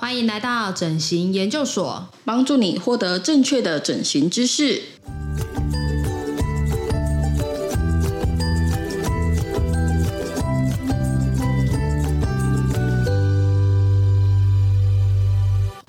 [0.00, 4.80] 欢迎来到整形研究所，帮助你获得正确的整形知识。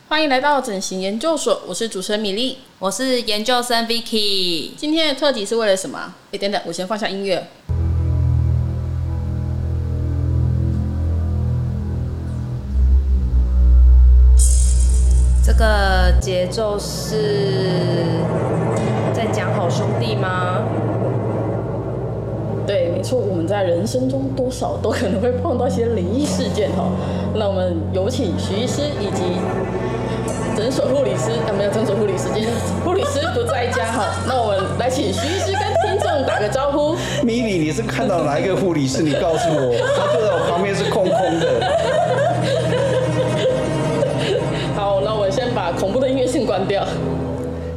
[0.08, 4.72] 欢迎来到整形研究所，我是主持人米粒，我是研究生 Vicky。
[4.76, 6.16] 今天的特辑是为了什么？
[6.32, 7.48] 哎，等等，我先放下音乐。
[15.60, 18.06] 个节奏是
[19.14, 20.64] 在讲好兄弟吗？
[22.66, 26.86] 对，没错，我们在人生中多少都可能会碰到一些灵异事件哈。
[27.36, 29.22] 那我们有请徐医师以及
[30.56, 32.50] 诊所护理师，啊，没有诊所护理师，今天
[32.86, 34.06] 护理师不在家哈。
[34.26, 36.96] 那我们来请徐医师跟听众打个招呼。
[37.22, 39.04] 米莉，你是看到哪一个护理师？
[39.04, 41.46] 你告诉我，他坐在我旁边是空空的。
[45.80, 46.86] 恐怖的音乐先关掉。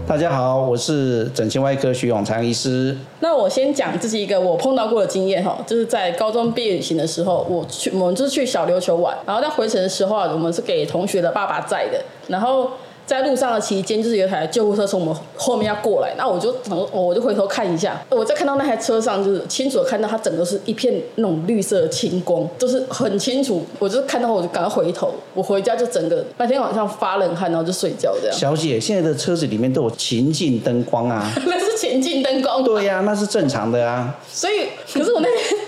[0.09, 2.97] 大家好，我是整形外科徐永昌医师。
[3.21, 12.71] 那我先讲自己一个我碰到过的经验哈，就是在高中毕业旅行的时候，我去我们就是去小琉球玩，然后在回程的时候啊，我们是给同学的爸爸载的，然后。
[13.07, 16.55] 在路上的期间，就是有一台救护车从我们后面要过来，那我就
[16.91, 23.63] 我就回头看一下，我在看到那台车上，就是清楚的看到它整个是一片那种绿色的青光，就是很清楚。
[23.79, 28.37] 我就看到，我就赶快回头，我回家就整个那天晚上发冷汗，然后就睡觉这样。
[28.37, 32.63] 小姐，现在的车子里面都有情境灯光啊， 那是情境灯光。
[32.63, 34.17] 对呀、啊，那是正常的啊。
[34.31, 35.59] 所以，可是我那天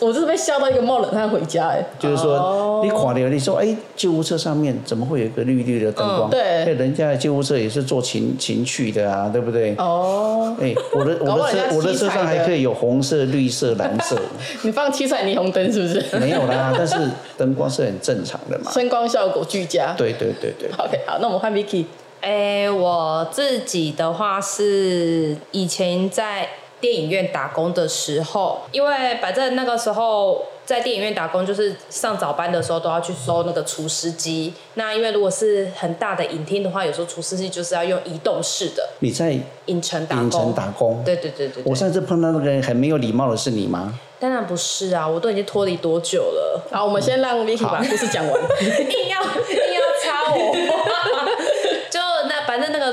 [0.00, 1.84] 我就是被吓到一个冒冷汗回家哎。
[1.98, 6.28] 就是说，哦、你垮掉，你说，哎，救护车上面怎么会有一个绿绿的灯光？
[6.28, 6.74] 嗯、对。
[6.74, 9.74] 人家的救护车也是做情情趣的啊，对不对？
[9.78, 14.16] 哦，哎，我的 我的车我的车上还可以有红色、绿色、蓝色。
[14.62, 16.04] 你放七彩霓虹灯是不是？
[16.18, 16.96] 没有啦， 但是
[17.38, 18.70] 灯光是很正常的嘛。
[18.70, 19.94] 声光效果俱佳。
[19.96, 20.68] 对对对对。
[20.78, 21.84] OK，好，那我们换 Vicky。
[22.20, 26.48] 哎，我自己的话是以前在
[26.80, 30.46] 电影院打工的时候，因为反正那个时候。
[30.66, 34.52] 在电影院打工，就是上早班的时候都要去收那个除湿机。
[34.74, 38.82] 那因为如果是很大的影厅的话，有时候除湿机就是要用移动式的。
[38.98, 40.24] 你在影城打工？
[40.24, 41.04] 影城打工？
[41.04, 41.62] 对对对对。
[41.64, 43.96] 我上次碰到那个人很没有礼貌的是你吗？
[44.18, 46.60] 当然不是啊，我都已经脱离多久了。
[46.72, 48.34] 好，我们先让 Vicky 把故事讲完。
[48.34, 49.22] 硬要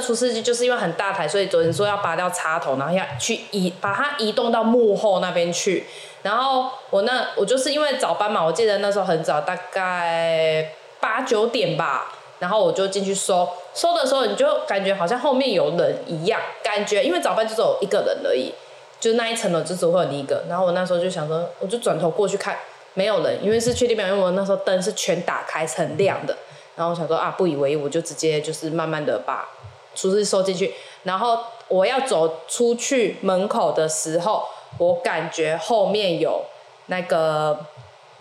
[0.04, 5.86] 出事机就是因为很大台，所以有人说要拔掉插头，然后要去移把它移动到幕后那边去。
[6.22, 12.14] 然后我那我就是因为早班嘛，我记得那时候很早，大概八九点吧。
[12.40, 18.54] 然后我就进去收，收的时候你就感觉好像后面有人一样，感觉因为早班就只有一个人而已，
[19.00, 20.44] 就那一层楼就只会有你一个。
[20.50, 22.58] 然后我那时候就想说，我就转头过去看，
[22.96, 26.36] 没有人，因为是确定没有，因为我那时候灯是全打开，是很亮的。
[26.76, 29.48] 然后我想说啊，不以为意，我就直接就是慢慢的把
[29.96, 30.74] 厨师收进去。
[31.04, 34.44] 然后我要走出去门口的时候。
[34.80, 36.44] 我感觉后面有
[36.88, 37.56] 那个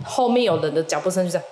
[0.05, 1.47] 后面有人的脚步声，就这样，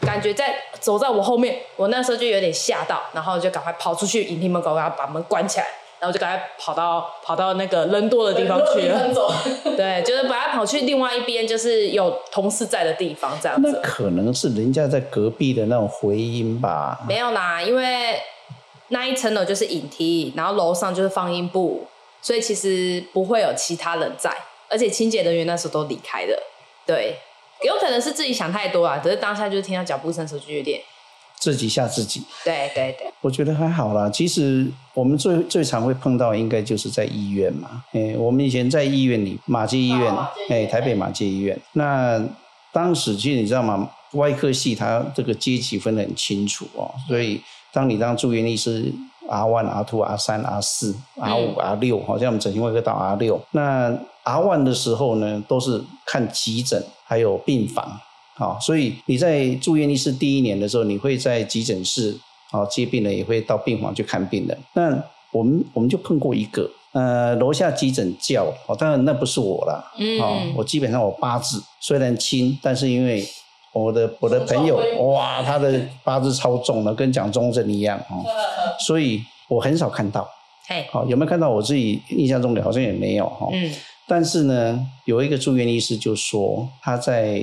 [0.00, 5.66] 感觉在走在我后面，我那时候就有点吓到，然后就赶快跑出去影厅门口，然后把门关起来，
[6.00, 8.98] 然后就赶快跑到跑到那个人多的地方去了。
[9.76, 13.70] 对，就是把他跑去另外一边，就是有同事在的地方，这样子。
[13.70, 17.00] 那可能是人家在隔壁的那种回音吧？
[17.06, 18.18] 没有啦，因为
[18.88, 21.86] 那一层楼就是影厅，然后楼上就是放映部。
[22.22, 24.36] 所以其实不会有其他人在，
[24.68, 26.42] 而且清洁人员那时候都离开了。
[26.84, 27.14] 对，
[27.64, 30.80] 有可能是自己想太多啊，可是当下就是听到脚步声的时候就有点
[31.38, 32.24] 自己吓自己。
[32.42, 34.10] 对对对，我觉得还好啦。
[34.10, 37.84] 其实我们最最常会碰到，应该就是在医院嘛。
[37.92, 40.12] 哎，我们以前在医院里，马街医院，
[40.48, 41.56] 哎，台北马街医院。
[41.74, 42.20] 那
[42.72, 43.88] 当时其实你知道吗？
[44.12, 47.40] 外科系它这个阶级分得很清楚哦，所以
[47.76, 48.90] 当你当住院医师。
[49.28, 53.40] R one、R two、R 三、R 四、R 五、R 六，好像我们整形外科到 R 六。
[53.50, 53.88] 那
[54.22, 57.98] R one 的时候呢，都是看急诊，还有病房，
[58.36, 62.16] 好，所以你在住院医师第一年的时候，你会在急诊室，
[62.52, 64.56] 好接病人，也会到病房去看病人。
[64.74, 65.02] 那
[65.32, 73.28] 我们我们就碰过一个，呃，楼下急诊叫，哦，当然那不是我啦，嗯，好，我基本上我八字虽然轻，但是因为
[73.76, 74.80] 我的我的朋友，
[75.10, 78.24] 哇，他的八字超重的，跟蒋中正一样，哦。
[78.86, 80.28] 所以我很少看到，
[80.90, 81.50] 好有没有看到？
[81.50, 83.48] 我自己印象中的好像也没有哈。
[83.52, 83.70] 嗯。
[84.08, 87.42] 但是呢，有一个住院医师就说他在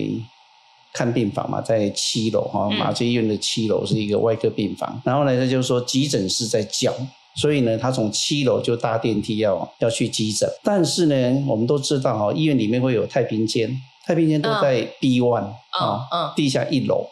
[0.94, 5.02] 看病房嘛，在七楼哈，马偕医院的七楼是一个外科病房。
[5.04, 6.94] 然后呢，他就说急诊室在叫，
[7.36, 10.50] 所以呢，他从七楼就搭电梯要要去急诊。
[10.64, 13.70] 但是呢，我们都知道哈，医院里面会有太平间，
[14.06, 17.08] 太平间都在 B one 啊，嗯，地下一楼。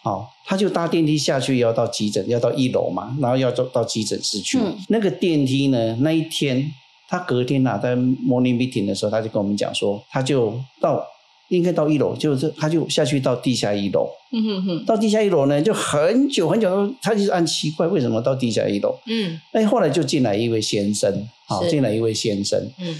[0.00, 4.56] 好，他就搭电梯下去，要到急诊，要到一楼嘛，然后要到到急诊室去。
[4.58, 6.70] 嗯、那个电梯呢，那一天
[7.08, 11.04] 他隔天呐、啊，在 morning meeting 的时候，他就跟我们讲说，他就到
[11.48, 14.08] 应该到一楼，就是他就下去到地下一楼。
[14.30, 18.96] 嗯哼哼，到地下一楼呢，就很久很久，他就是按奇怪，为什么到地下一楼？
[19.06, 21.12] 嗯，哎，后来就进来一位先生，
[21.48, 22.58] 好，进来一位先生。
[22.78, 22.94] 嗯。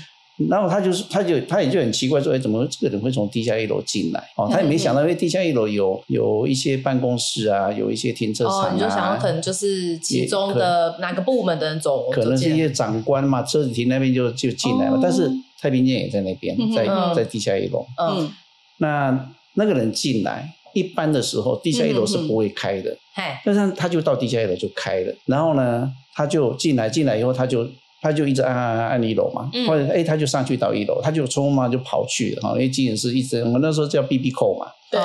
[0.48, 4.20] 然后他就是，他就他也就很奇怪说，哎，怎么这个人会从地下一楼进来？
[4.36, 8.68] 哦，他也没想到，因为地下一楼有有一些办公室啊，有一些停车场啊。
[8.68, 14.96] 哦，你就想到可能就是其中的哪个部门的人走，可能是一些长官嘛，车子停那边就就进来了。
[14.96, 15.28] 哦，但是
[15.60, 16.86] 太平间也在那边，在
[17.16, 17.84] 在地下一楼。
[18.00, 18.30] 嗯，
[18.78, 22.96] 那那个人进来，一般的时候地下一楼是不会开的。
[23.44, 27.66] 但是他就到地下一楼就开了，然后呢，他就进来，进来以后他就。
[28.00, 35.00] 他就一直按按按按一楼嘛，或者哎，他就上去到一楼，他就匆忙就跑去了哈，因为急诊室一直我们那时候叫 BB call 嘛，对，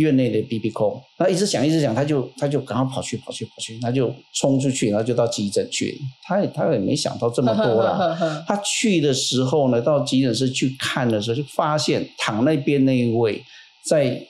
[0.00, 5.96] 院内的 BB call，他一直响一直响，他就他就赶快跑去跑去跑去，他就冲出去，然后就到急诊去。
[6.26, 8.16] 他也他也没想到这么多了，
[8.48, 13.40] 他去的时候呢，到急诊室去看的时候，就发现躺那边那一位
[13.86, 14.20] 在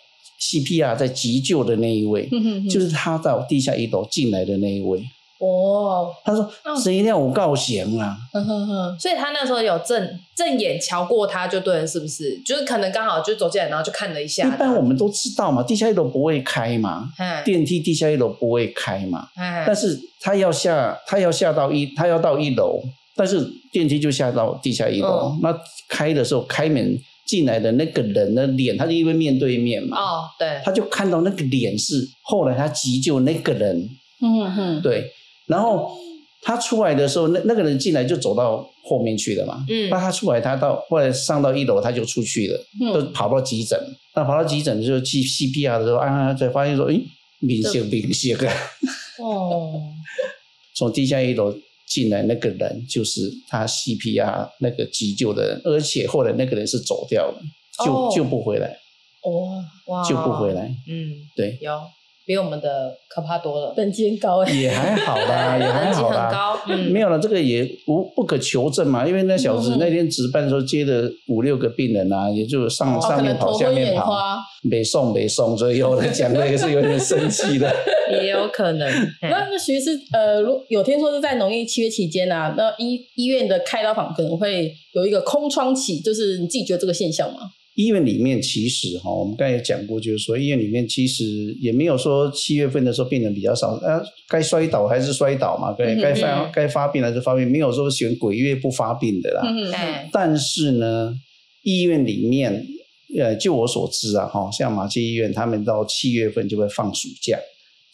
[0.41, 2.29] CPR 在急救的那一位，
[2.69, 5.00] 就是他到地下一楼进来的那一位。
[5.44, 6.49] 哦，他说
[6.81, 8.17] 谁让我告行啊？
[8.33, 12.39] 嗯哼哼，所以他那时候有正正眼瞧过他就对了，是不是？
[12.47, 14.47] 就是可能刚好就走进来，然后就看了一下。
[14.47, 17.09] 一般我们都知道嘛，地下一楼不会开嘛，
[17.44, 19.27] 电梯地下一楼不会开嘛。
[19.67, 22.81] 但是他要下，他要下到一，他要到一楼，
[23.17, 25.37] 但是电梯就下到地下一楼。
[25.43, 25.53] 那
[25.88, 26.97] 开的时候，开门
[27.27, 29.99] 进来的那个人的脸，他就因为面对面嘛。
[29.99, 33.88] 哦，对，他就看到那个脸是后来他急救那个人。
[34.25, 35.11] 嗯哼，对。
[35.47, 35.91] 然后
[36.43, 39.65] 他出来的时候，那那个人进来就走到后面去了嘛。
[39.69, 43.79] 嗯，那他出来，他到后来上到一楼，他就出去了，嗯、都跑到急诊。
[44.15, 47.00] 那跑到急诊的时候，去 CPR 的时候，啊，才发现说，诶，
[47.41, 48.53] 明显明显啊。
[49.19, 49.83] 哦，
[50.75, 51.55] 从地下一楼
[51.87, 57.41] 进来那个人，就是他 CPR 那个急救的人，而且后来那个人是走掉了，
[57.85, 58.77] 救救不回来。
[59.23, 60.75] 哦，哇，救不回来。
[60.88, 61.81] 嗯，对，有。
[62.25, 74.13] 比我们的可怕多了，等级高也还好啦，也还好啦， 很高，嗯，没有了，这个也无不可求证嘛，因为那小子那天值班的时候接了五六个病人啊，也就上上面跑下面跑，
[74.63, 77.75] 没送没送，所以有人讲的也是有点生气的，
[78.13, 78.89] 也有可能。
[79.23, 87.41] 那那徐医师，呃，有听说是在农历七月期间啊，那医医院的开刀房可能会有一个空窗期，就是你自己觉得这个现象吗？
[87.75, 91.25] 医院里面其实哈，我们刚才也讲过，就是说医院里面其实
[91.59, 99.43] 也没有说七月份的时候病人比较少，啊，该摔倒还是摔倒嘛，对该发该发病还是发病，没有说选鬼月不发病的啦。
[100.13, 101.15] 但是呢，
[101.63, 102.67] 医院里面，
[103.19, 107.39] 呃，就我所知啊，哈，像马偕医院，他们到七月份就会放暑假，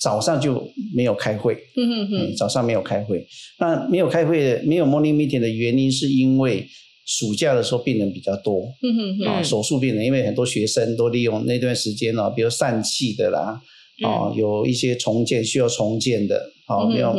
[0.01, 1.55] 早上就没有开会。
[1.77, 2.37] 嗯嗯嗯。
[2.37, 3.25] 早上没有开会，
[3.61, 6.67] 那没有开会的，没有 morning meeting 的原因是因为。
[7.09, 13.59] 暑假的时候病人比较多，嗯哼哼啊，手术病人，因为很多学生都利用那段时间呢，比如疝气的啦，
[14.05, 17.17] 啊，有一些重建需要重建的，啊，没有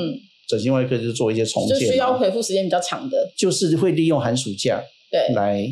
[0.48, 5.34] 整形外科就做一些重建，就需要恢复时间比较长的，就是会利用寒暑假对。
[5.34, 5.68] 来。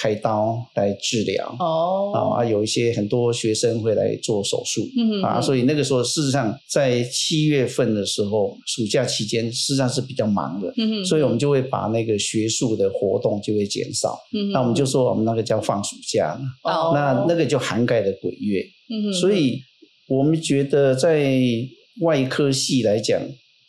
[0.00, 1.56] 开刀来治疗。
[1.58, 19.58] 哦，啊，有一些很多学生会来做手术，嗯啊，所以那个时候事实上在七月份的时候，暑假期间事实上是比较忙的，嗯，所以我们就会把那个学术的活动就会减少，嗯，那我们就说我们那个叫放暑假，哦，那那个就涵盖了鬼月，嗯，所以
[20.08, 21.28] 我们觉得在
[22.02, 23.20] 外科系来讲。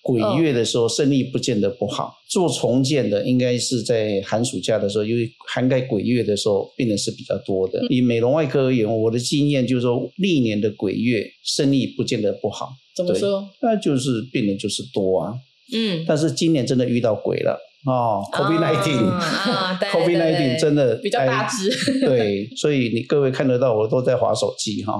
[0.10, 2.16] 鬼月的时候，生意不见得不好。
[2.28, 7.86] 做重建的应该是在寒暑假的时候，因为涵盖鬼月的时候，病人是比较多的。
[7.90, 12.70] 以美容外科而言，我的经验就是说，历年的鬼月生意不见得不好。
[12.96, 13.48] 怎么说？
[13.62, 15.34] 那就是病人就是多啊。
[15.72, 16.04] 嗯。
[16.08, 21.70] 但是今年真的遇到鬼了哦，COVID-19，COVID-19 真的比较大只。
[22.06, 24.94] 对，所以你各位看得到，我都在划手机哈。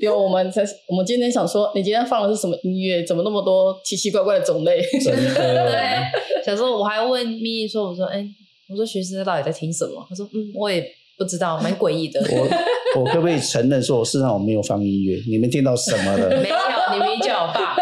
[0.00, 3.04] 比如我们才，我们今天想说，你今天放的是什么音乐？
[3.04, 4.80] 怎么那么多奇奇怪怪的种类？
[5.04, 5.34] 真的。
[5.68, 8.28] 对，小时候我还问咪咪说：“我说，哎、欸，
[8.68, 10.86] 我说徐师到底在听什么？”他说：“嗯，我也
[11.18, 12.20] 不知道，蛮诡异的。
[12.20, 12.48] 我”
[13.00, 15.20] 我可不可以承认说，我事实上我没有放音乐？
[15.28, 16.28] 你们听到什么了？
[16.40, 16.56] 没有，
[16.92, 17.74] 你明明叫我爸。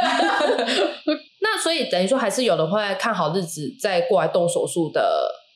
[1.59, 5.01] 那所以等于说，还是有人会看好日子再过来动手术的。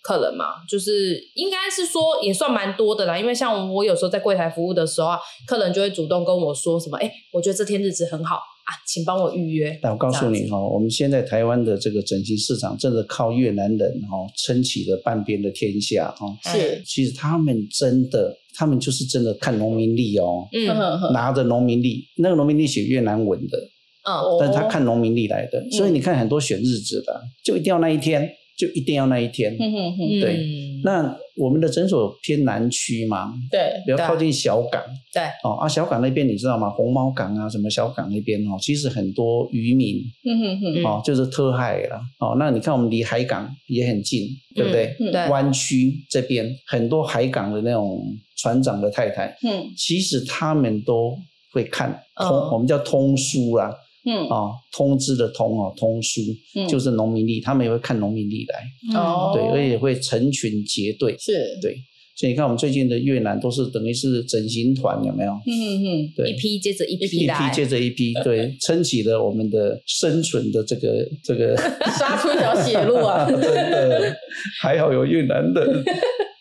[0.04, 5.16] 客人嘛，就是应该是说也算蛮多的啦，因为像我有时候在柜台服务的时候啊，
[5.46, 9.78] 客人就会主动跟我说什么，哎，我觉得这天日子很好啊，请帮我预约。
[9.80, 16.26] 但我告诉你哈，我们现在台湾的这个整形市场真的靠越南人哈撑起了半边的天下哈。
[16.52, 23.56] 是，其实他们真的他们就是真的看农民历哦，嗯嗯拿着农民历，那个农民历写越南文的，
[24.04, 28.28] 嗯，但是他看农民历来的，所以你看很多选日子的，就一定要那一天，
[28.58, 29.56] 就一定要那一天。
[29.58, 30.36] 嗯哼哼，对。
[30.36, 30.72] 嗯。
[30.84, 34.82] 那我们的诊所偏南区嘛，对，比较靠近小港。
[35.14, 36.68] 对，哦啊，小港那边你知道吗？
[36.70, 39.98] 红毛港啊，什么小港那边哦，其实很多渔民。
[40.24, 42.34] 嗯哼哼，哦，就是特害了哦。
[42.36, 44.96] 那你看我们离海港也很近，对不对？
[44.98, 45.28] 嗯对。
[45.28, 48.02] 湾区这边很多海港的那种
[48.38, 49.64] 船长的太太，嗯。
[49.76, 51.16] 其实他们都
[51.52, 53.72] 会看通，嗯我们叫通书啦，
[54.04, 56.20] 嗯哦，通知的通哦，通书、
[56.56, 61.76] 嗯就是农民历，他们也会看农民历来，哦，对，而且会成群结队，是，对。
[62.14, 65.32] 所以你看，我们最近的越南都是等于是整形团，有没有？
[65.32, 71.56] 嗯哼哼，对，一批接着一一批一，批接着一批，对， 撑起了我们的生存的这个这个。
[71.98, 73.24] 杀出一条血路啊！
[73.32, 74.14] 真的，
[74.60, 75.82] 还好有越南的。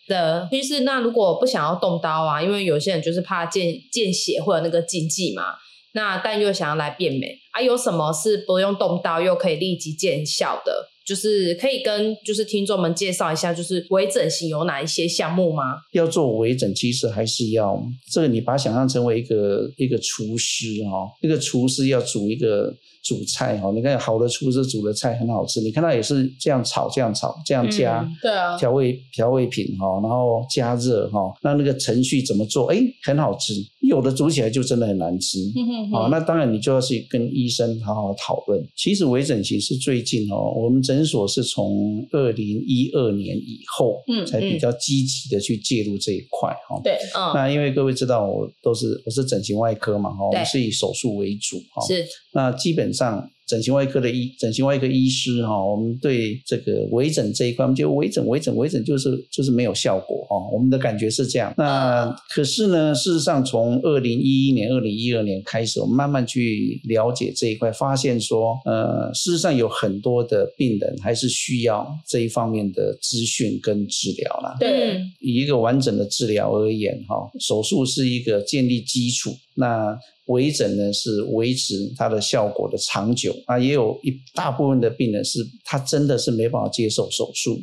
[0.09, 5.43] 的，其实那如果不想要动刀啊，因为有些人就是怕见见血或者那个禁忌嘛，
[5.93, 10.87] 那但又想要来变美啊，有什么是不用动刀又可以立即见效的？
[11.03, 15.75] 就是可以跟就是听众们介绍一下，就是微整形有哪一些项目吗？
[15.93, 17.81] 要做微整，其实还是要
[18.11, 22.71] 这个，你把它想象成为一个一个厨师哈、哦，一个厨师要煮一个
[23.03, 28.01] 煮菜哈、哦，你看好的厨师煮的菜很好吃，你看他也是这样炒，这样炒，这样加。
[28.01, 32.67] 嗯对啊，调味调味品哈，然后加热哈，那那个程序怎么做？
[32.71, 33.53] 哎，很好吃。
[33.81, 35.39] 有的煮起来就真的很难吃。
[35.55, 38.63] 嗯哼好，哼，那当然你就要去跟医生好好讨论。
[38.75, 46.79] 其实微整形是最近哦，我们诊所是从二零一二年以后，嗯才比较积极的去介入这一块哈。
[46.83, 51.85] 对，嗯，那因为各位知道，我都是我是整形外科嘛哈，我对们是以手术为主哈。
[51.87, 61.53] 是，那基本上整形外科的医整形外科医师哈，我们对这个微整这一块，我们觉得微整微整微整就是就是没有效果哈，我们的感觉是这样。
[61.57, 74.55] 那可是呢，事实上从二零一一年、二零一二年开始，我们慢慢去了解这一块，发现说，呃，事实上有很多的病人还是需要这一方面的资讯跟治疗啦。
[74.57, 87.59] 对，嗯以一个完整的治疗而言，哈，手术是一个建立基础，那微整呢是维持它的效果的长久啊，也有一大部分的病人是他真的是没办法接受手术，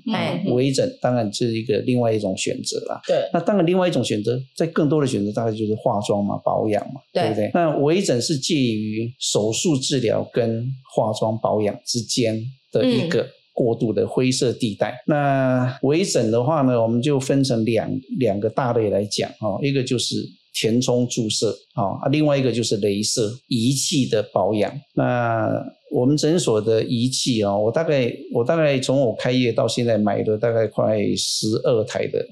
[0.53, 3.01] 微整当然是一个另外一种选择啦。
[3.07, 7.51] 对，那当然，另外一种选择，在更多的选择，大概就是化妆嘛、保养嘛，对对不对？
[7.55, 12.39] 那微整是介于手术治疗跟化妆保养之间
[12.71, 14.95] 的一个过渡的灰色地带。
[15.07, 20.17] 那微整的话呢，我们就分成两两个大类来讲哈，一个就是
[20.55, 24.73] 填充注射啊，另外一个就是镭射仪器的保养。
[24.95, 25.49] 那
[25.91, 32.25] 我们诊所的仪器啊，我大概我大概从我开业到现在买了大概快十二台的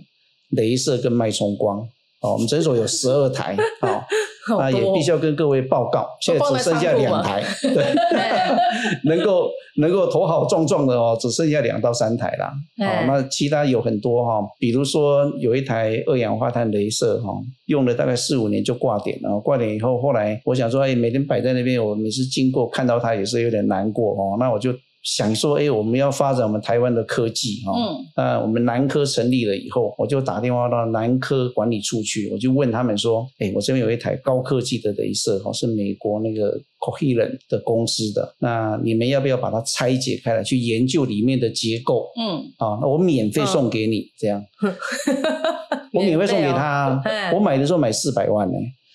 [0.53, 1.81] 镭射跟脉冲光。
[2.21, 4.03] 啊，我们诊所有十二台，啊、
[4.47, 7.95] 好那也必须要跟各位报告，现在只剩下两台，对，
[9.05, 12.53] 能够能够头好壮壮的哦，只剩下两到三台啦。
[12.79, 24.73] 哦，嗯那其他有很多哈、哦，比如说有一台二氧化碳镭射哈、哦，用了大概四五年就挂点了，挂点以后，后来我想说，哎，每天摆在那边，我每次经过看到它也是有点难过哦，那我就。
[25.07, 27.73] 想说，哎，我们要发展我们台湾的科技哈。
[27.79, 28.05] 嗯。
[28.17, 42.09] 那我们南科成立了以后，我就打电话到南科管理处去，我就问他们说，哎，我这边有一台高科技的镭射哈，是美国那个 Coherent 的公司的，那你们要不要把它拆解开来，去研究里面的结构？
[42.21, 42.43] 嗯。
[42.59, 44.43] 啊，那我免费送给你，这样。
[45.95, 47.01] 我免费送给他，
[47.33, 48.55] 我买的时候买四百万呢。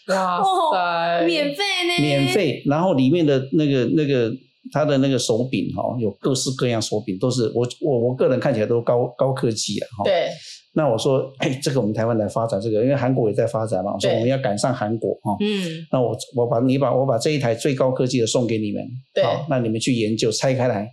[0.09, 2.01] 哇塞，免费呢？
[2.01, 4.29] 免费，然后里面的那个那个。
[4.71, 10.03] 它的那个手柄哈，有各式各样手柄，都是我我我个人看起来都高高科技啊哈。
[10.03, 10.29] 对。
[10.73, 15.35] 那我说，哎，这个我们台湾来发展这个，因为韩国也在发展嘛，我说我们要赶上韩国哈。
[15.41, 15.85] 嗯。
[15.91, 18.81] 那我我把你把我把这一台最高科技的送给你们，
[19.13, 19.23] 对。
[19.23, 20.87] 好，那你们去研究拆开来。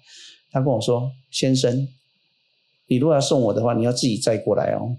[0.51, 1.87] 他跟我说，先生，
[2.89, 4.97] 你如果要送我的话，你要自己载过来哦，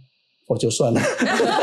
[0.48, 1.02] 我就算了。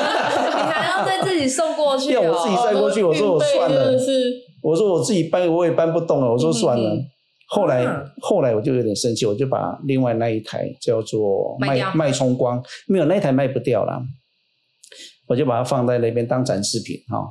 [1.27, 2.23] 自己送过去、哦？
[2.23, 3.99] 要我自己塞过去，我说我算了。
[3.99, 4.33] 是。
[4.63, 6.33] 我说我自己搬，我也搬不动了。
[6.33, 6.97] 我说算了。
[7.49, 14.03] 后来，嗯、后来我就有点生气，我就把另外那一台叫做脉脉冲光，没有那一台卖不掉了，
[15.29, 17.29] 我就把它放在那边当展示品哈、哦。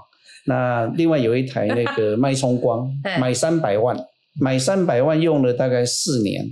[0.47, 3.97] 那另外有一台那个 脉冲光，买三百万，
[4.39, 6.45] 买三百万用了大概四年，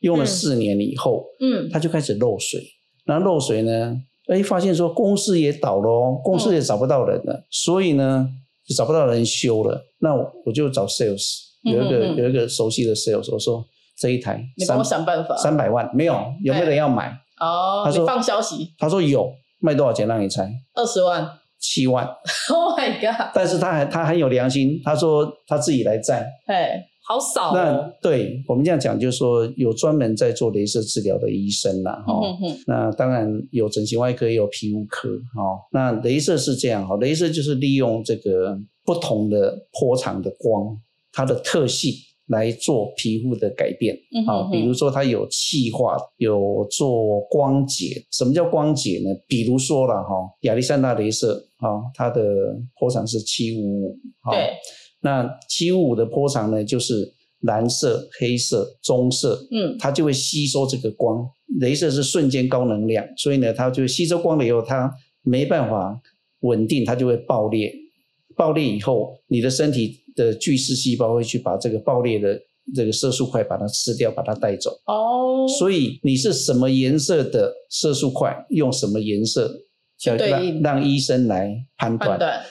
[0.00, 2.62] 用了四年以后，嗯，它就开始漏水。
[3.06, 3.96] 那漏水呢，
[4.28, 8.28] 哎，发现说公司也倒了哦，公司也找不到人了，嗯、所以呢，
[8.66, 9.82] 就找不到人修了。
[9.98, 11.48] 那我就找 sales。
[11.62, 13.64] 有一个嗯嗯嗯有一个熟悉的 sales，我说
[13.98, 17.08] 这一台，你帮我想办法，三百万没有，有没有人要买？
[17.40, 20.06] 哦，他说放消息，他说有，卖多少钱？
[20.06, 20.48] 让你猜？
[20.74, 21.28] 二十万？
[21.58, 22.06] 七万？
[22.52, 23.32] Oh my god！
[23.34, 26.24] 但是他还他很有良心，他说他自己来载。
[26.46, 26.84] 哎。
[27.08, 27.52] 好少、哦。
[27.54, 32.20] 那对我们这样讲，就是说有专门在做镭射治疗的医生啦，哈。
[32.66, 35.66] 那当然有整形外科，也有皮肤科，哈。
[35.72, 40.78] 那镭射是这样，哈，镭射就是利用这个不同的波长的光，
[41.10, 41.94] 它的特性
[42.26, 43.96] 来做皮肤的改变，
[44.26, 48.04] 啊、嗯，比如说它有气化，有做光解。
[48.12, 49.08] 什么叫光解呢？
[49.26, 50.10] 比如说了，哈，
[50.42, 52.22] 亚历山大镭射，啊，它的
[52.78, 53.98] 波长是七五五，
[54.30, 54.52] 对。
[55.00, 61.28] 那七五五的波长呢，就是蓝色、黑色、棕色，嗯，它就会吸收这个光。
[61.60, 66.00] 镭射是瞬间高能量，所以呢，它就吸收光了以后，它没办法
[66.40, 67.72] 稳定，它就会爆裂。
[68.36, 72.40] 爆裂以后，你的身体的巨噬细胞会去把这个爆裂的
[72.74, 74.70] 这个色素块把它吃掉，把它带走。
[74.86, 79.50] 哦，所以你是什么颜色的色素块，用什么颜色，
[80.04, 82.10] 要让让医生来判断。
[82.10, 82.42] 判断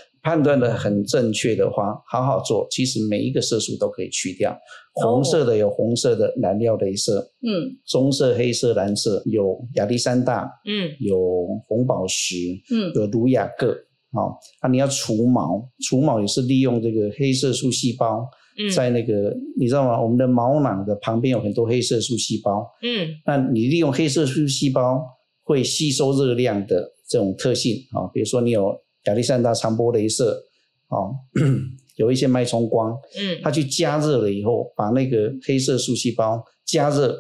[0.60, 4.58] 的很正确的话，好好做，其实每一个色素都可以去掉。
[4.94, 12.36] 红色的有红色的染料镭射，嗯，棕色、黑色、蓝色有亚历山大，嗯，有红宝石，
[12.74, 13.78] 嗯，有卢雅各，
[14.12, 18.28] 好、哦，啊，你要除毛，除毛也是利用这个黑色素细胞，
[18.76, 20.02] 在那个、嗯、你知道吗？
[20.02, 25.00] 我们的毛囊的旁边有很多黑色素细胞，嗯，那你利用黑色素细胞
[25.44, 28.76] 会吸收热量的这种特性啊、哦，比如说你有。
[29.08, 30.44] 亚历山大长波镭射，
[30.90, 31.16] 哦，
[31.98, 37.18] 有一些脉冲光，嗯，它去加热了以后，把那个黑色素细胞加热，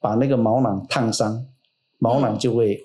[0.00, 1.46] 把那个毛囊烫伤，
[1.98, 2.80] 毛囊就会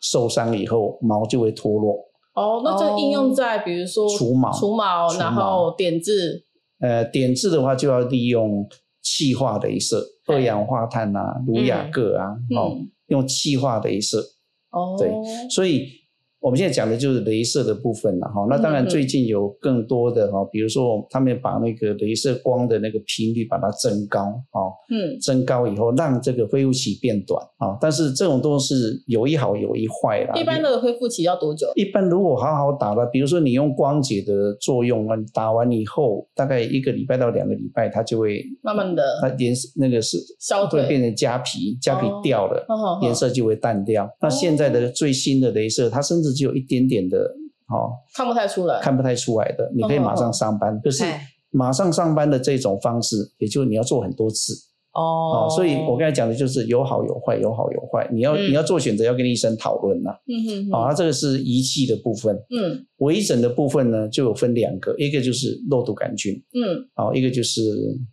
[0.00, 2.04] 受伤，以后毛就会脱落。
[2.34, 6.44] 哦，那这应用在比如说除毛、除毛，然后点痣。
[6.80, 8.68] 呃，点痣的话就要利用
[9.02, 12.76] 气化雷射，二氧化碳啊，卢雅各啊，哦，
[13.06, 14.22] 用气化雷射。
[14.70, 15.10] 哦，对，
[15.48, 15.97] 所以。
[16.40, 30.34] 我们现在讲的就是镭射的部分了哈，那当然最近有更多的哈，比如说他们把那个镭射光的那个频率把它增高啊，嗯，增高以后让这个恢复期变短啊，但是这种都是有一好有一坏啦。
[30.40, 31.66] 一般的恢复期要多久？
[31.74, 40.16] 一般如果好好打了，比如说你用光解的作用啊，打完以后大概一个礼拜到两个礼拜，它就会慢慢的，它颜色那个是
[40.70, 42.64] 会变成痂皮，痂皮掉了，
[43.02, 44.08] 颜色就会淡掉。
[44.20, 47.18] 那现在的最新的镭射，它甚至只有一点点的，
[47.68, 50.80] 哦，看不太出来，看不太出来的，你可以马上上班。
[50.82, 51.04] 可是
[51.50, 54.52] 马上上班的这种方式，也就是你要做很多次
[54.92, 55.46] 哦。
[55.46, 58.06] 哦，所以我刚才讲的就是有好有坏，有好有坏。
[58.12, 60.10] 你要、嗯、你要做选择，要跟医生讨论呐。
[60.26, 62.36] 嗯哼，好，那这个是仪器的部分。
[62.50, 66.34] 嗯，微整的部分呢，就有分两个，一个就是肉毒杆菌。
[66.52, 67.60] 嗯，好，一个就是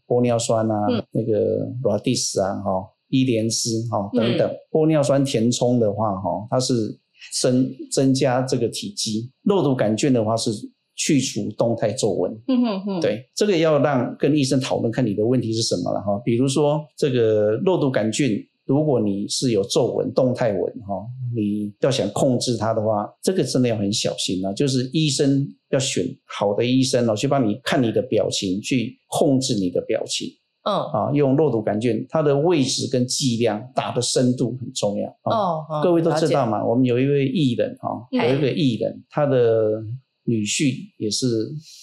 [0.08, 2.72] 玻尿酸啊，嗯、那个罗蒂斯啊，哈，
[3.10, 4.50] 伊莲丝哈等等。
[4.50, 6.98] 嗯、玻尿酸填充的话，哈，它是。
[7.42, 10.52] 增增加这个体积，肉毒杆菌的话是
[10.96, 12.32] 去除动态皱纹。
[12.48, 16.20] 嗯哼哼，对，这个要让跟医生讨论，看你的问题是什么了哈。
[16.24, 24.54] 比如说这个肉毒杆菌，如果你是有皱纹、动态纹哈，你要想控制它的话，这个真的要很小心啊。
[24.54, 30.30] 就是医生要选好的医生哦，去帮你看你的表情，去控制你的表情。
[30.66, 35.10] 嗯啊，用肉毒杆菌，它的位置跟剂量打的深度很重要。
[35.24, 39.82] 哦，各位都知道嘛，我们有一位艺人哈，有一个艺人，他的
[40.26, 41.28] 女婿也是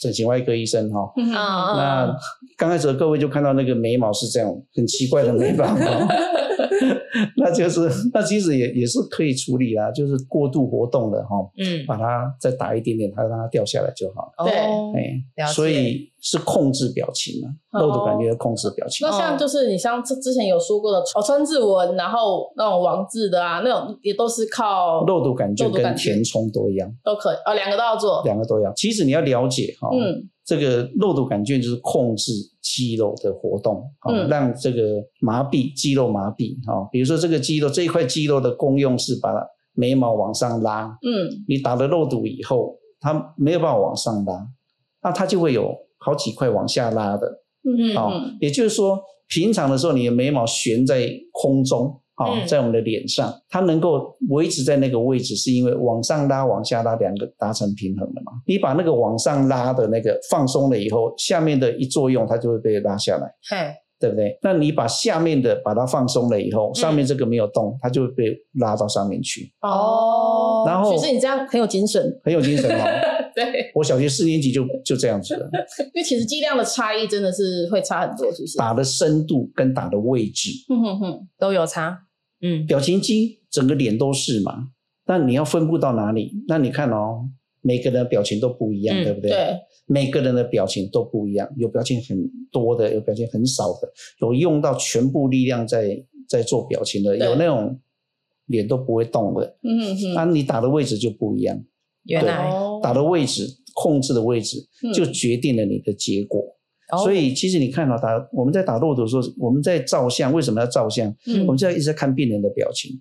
[0.00, 1.12] 整形外科医生哈。
[1.16, 2.16] 嗯，那
[2.58, 5.64] 刚开始各位就看到那个眉毛是这样很奇怪的眉毛。
[7.36, 14.32] 那就是，那其实也也是可以处理啦，就是过度活动的哈，嗯，把它再打一点点，它让它掉下来就好。
[14.44, 14.52] 对，
[15.36, 19.06] 哎，所以是控制表情啊，肉毒杆菌的控制表情。
[19.06, 28.72] 那像就是你像之之前有说过的哦，川字纹，然后那种王字的啊，那种也都是靠肉毒杆菌跟填充都一样，都可以哦，两个都要做，两个都要。
[28.74, 30.28] 其实你要了解哈，嗯。
[30.44, 36.56] 这个肉毒杆菌就是控制肌肉的活动，嗯、让这个麻痹肌肉麻痹，
[36.90, 39.32] 比如说这个肌肉这一块肌肉的功用是把
[39.74, 44.46] 眉毛往上拉，嗯，你打了肉毒以后，它没有办法往上拉，
[45.02, 47.26] 那它就会有好几块往下拉的，
[47.64, 52.01] 嗯嗯，也就是说，平常的时候你的眉毛悬在空中。
[52.24, 58.32] 好，在我们的脸上，它能够维持在那个位置，是因为往上拉、往下拉两个达成平衡了嘛？
[58.46, 64.38] 你把那个往上拉的那个放松了以后，下面的一作用，它就会被拉下来，嘿，对不对？
[64.42, 69.52] 那你把下面的把它放松了以后，上面这个没有动，它就会被拉到上面去。
[69.60, 72.84] 哦，然后其实你这样很有精神，很有精神哦。
[73.34, 75.48] 对，我小学四年级就就这样子了。
[75.94, 78.58] 因为其实剂量的差异真的是会差很多，是不是？
[78.58, 81.98] 打的深度跟打的位置，哼哼哼，都有差。
[82.42, 84.68] 嗯，表情肌整个脸都是嘛，
[85.06, 86.32] 那你要分布到哪里？
[86.48, 87.28] 那你看哦，
[87.62, 89.30] 每个人的表情都不一样，嗯、对不对？
[89.30, 89.58] 对。
[89.86, 97.80] 每个人的表情都不一样，有表情很多的，有表情很少的，有用到全部力量在在做表情的，有那种
[98.46, 99.56] 脸都不会动的。
[99.62, 100.14] 嗯哼。
[100.14, 101.62] 那你打的位置就不一样。
[102.04, 102.50] 原来。
[102.82, 104.58] 打的位置、控制的位置，
[104.92, 106.42] 就决定了你的结果。
[106.92, 111.08] 嗯、所以其实你看到打我们在打骆驼的时候，我们在照相，为什么要照相？
[111.26, 113.00] 嗯、我们就要一直在看病人的表情。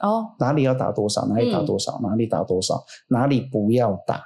[0.00, 0.24] 哦。
[0.38, 1.26] 哪里要打多少？
[1.26, 1.98] 哪里打多少？
[2.02, 2.82] 嗯、哪里打多少？
[3.08, 4.22] 哪里不要打，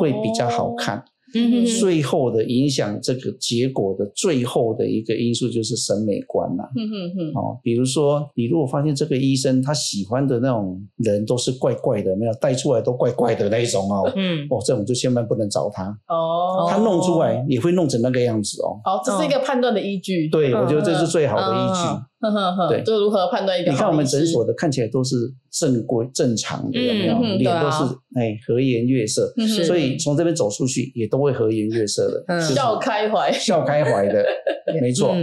[0.00, 1.04] 会比较好看。
[1.34, 6.62] 嗯，最后的影响这个结果的最后的一个因素就是审美观呐。
[6.76, 7.32] 嗯嗯嗯。
[7.34, 14.12] 哦，比如说你如果发现这个医生他喜欢的那种人都是怪怪的，没有带出来都怪怪的那一种哦。
[14.14, 14.46] 嗯。
[14.50, 15.84] 哦，这种就千万不能找他。
[16.08, 16.68] 哦。
[16.70, 18.80] 他弄出来也会弄成那个样子哦。
[18.84, 20.28] 哦，这是一个判断的依据。
[20.28, 22.04] 对，我觉得这是最好的依据。
[22.32, 23.70] 呵呵呵，对，就如何判断一个？
[23.70, 25.16] 你看我们诊所的看起来都是
[25.50, 27.18] 正规正常的，有没有？
[27.38, 27.84] 脸都是
[28.16, 29.32] 哎和颜悦色，
[29.66, 34.24] 所以从这边走出去也都会和颜悦色的，笑开怀，笑开怀的，
[34.80, 35.14] 没错。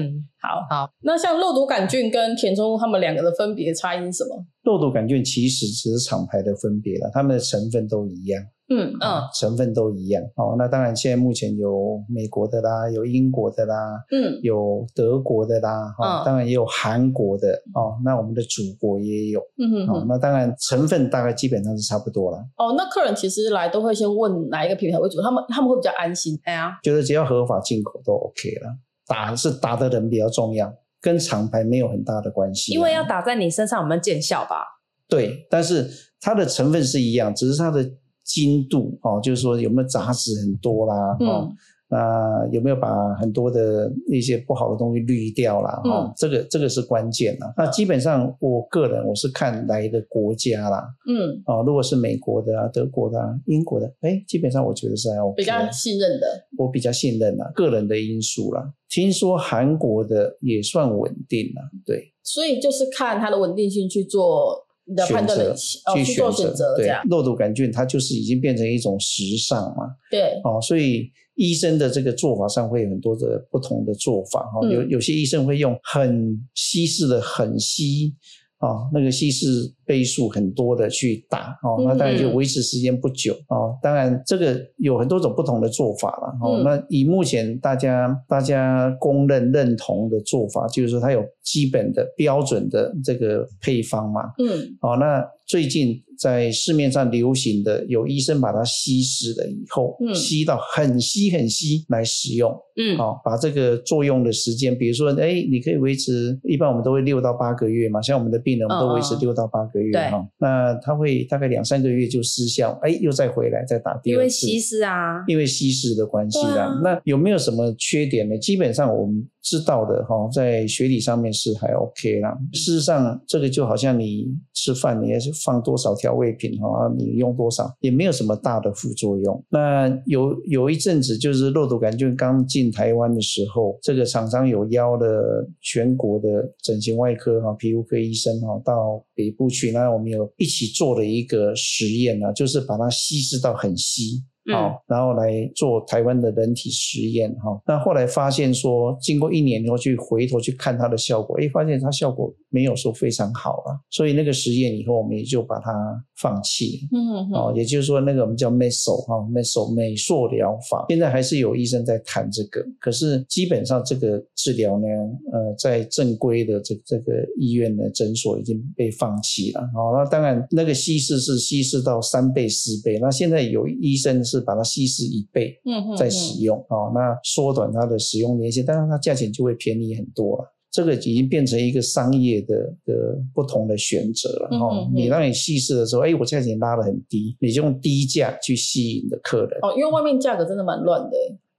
[0.44, 4.44] 好好，那像肉毒杆菌跟填充物，它们两个的分别差异是什么？
[4.64, 8.42] 肉毒杆菌其实只是厂牌的分别了，它们的成分都一样。
[8.72, 10.56] 嗯嗯，成分都一样哦。
[10.58, 13.76] 那当然，现在目前有美国的啦，有英国的啦，
[14.12, 18.00] 嗯，有德国的啦，哈，当然也有韩国的哦。
[18.06, 22.38] 那我们的祖国也有，嗯哼，那当然成分大概基本上是差不多了。
[22.58, 26.40] 哦，那客人其实来都会先问哪一个品牌为主，他们他们会比较安心。
[26.44, 28.78] 哎呀，觉得只要合法进口都 OK 了。
[29.08, 32.74] 打是打的人比较重要，跟厂牌没有很大的关系。
[32.74, 34.64] 因为要打在你身上，有没有见效吧？
[35.10, 35.90] 对，但是
[36.22, 37.92] 它的成分是一样，只是它的。
[38.24, 41.52] 精度哦，就是说有没有杂质很多啦，哦，
[41.90, 45.82] 那有没有把很多的一些不好的东西滤掉啦？
[45.84, 47.54] 哦，这个这个是关键啦。
[47.58, 58.72] 那基本上我个人我是看来的国家啦，嗯，哦，如果是美国的啊、德国的啊、英国的，哎，基本上我觉得是还 OK，比较信任的，我比较信任啦，个人的因素啦。
[58.88, 64.68] 听说韩国的也算稳定啦，对，所以就是看它的稳定性去做。
[64.96, 78.15] 的判断的选择去选择，对，肉毒杆菌它就是已经变成一种时尚嘛，对，哦，所以医生的这个做法上会有很多的不同的做法哈，有有些医生会用很稀释的很稀。
[78.62, 79.48] 哦，那个稀释
[79.86, 83.78] 倍数很多的去打哦，那当然就维持时间不久哦。
[83.82, 86.62] 当然这个有很多种不同的做法了哦。
[86.63, 94.22] 那以目前大家大家公认认同的做法，就是说它有基本的标准的这个配方嘛。
[94.38, 94.78] 嗯。
[94.82, 96.02] 哦，那最近。
[96.22, 118.38] 在市面上流行的，有医生把它稀释了以后，嗯，稀到很稀很稀来使用，嗯，哦，把这个作用的时间，比如说，哎，你可以维持，一般我们都会六到八个月嘛，像我们的病人，我们都维持六到八个月哈，哦，那他会大概两三个月就失效，哎，又再回来再打第二次，因为稀释啊，因为稀释的关系啦，啊，那有没有什么缺点呢？
[118.38, 119.28] 基本上我们。
[119.42, 122.38] 知道的哈，在学理上面是还 OK 啦。
[122.54, 129.44] 事实上，这个就好像你吃饭，你也是放多少调味品哈，你用多少，也没有什么大的副作用。
[129.50, 136.28] 那有有一阵子，就是肉毒杆菌刚进台湾的时候，这个厂商有邀了全国的
[136.62, 144.24] 整形外科哈、皮肤科医生哈到北部去，那我们有一起做了一个实验啊，就是把它稀释到很稀。
[144.52, 147.62] 好，然后来做台湾的人体实验哈。
[147.68, 153.78] 那后来发现说，经过一年以后去回头去看它的效果，哎，发现它效果没有说非常好啊。
[153.92, 155.72] 所以那个实验以后，我们也就把它
[156.18, 156.88] 放弃。
[156.92, 157.32] 嗯嗯。
[157.34, 162.66] 哦，也就是说，那个我们叫 Meso 哈，Meso 美塑疗法，现在还是有医生在谈这个。
[162.80, 164.88] 可是基本上这个治疗呢，
[165.32, 169.62] 呃，在正规的这这个医院的诊所已经被放弃了。
[169.72, 172.98] 好，那当然那个稀释是稀释到三倍四倍。
[173.00, 174.20] 那现在有医生。
[174.32, 180.46] 是把它稀释一倍，嗯，再使用啊、哦，那缩短它的使用年限，当然它价钱就会便宜很多了。
[180.72, 184.89] 这个已经变成一个商业的的不同的选择了哈、哦。
[184.94, 191.12] 你让你稀释的时候，哎，我价钱拉得很低，你就用低价去吸引的客人哦，因为外面价格真的蛮乱的。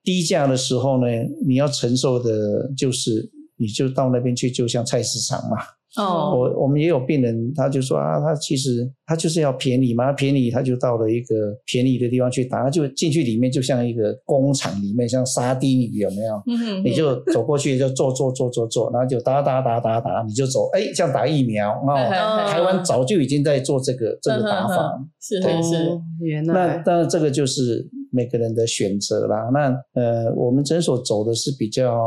[0.02, 1.06] 低价的时候呢，
[1.46, 5.58] 你要承受的就是，你就到那边去，就像菜市场嘛。
[5.96, 16.42] 哦，我我们也有病人，他就说啊，他其实他就是要便宜嘛，便宜他就到了一个便宜的地方去打，他就进去里面就像一个工厂里面，像沙丁鱼有没有？
[16.46, 21.94] 嗯哼，你就走过去就做做做做做，然后就打打打打打，你就走，哎，像打疫苗哦，
[22.48, 27.88] 台湾早就已经在做这个这个打法，是是是，原来那当然这个就是。
[28.14, 29.48] 每个人的选择啦。
[29.54, 31.98] 那呃，我们诊所走的是比较。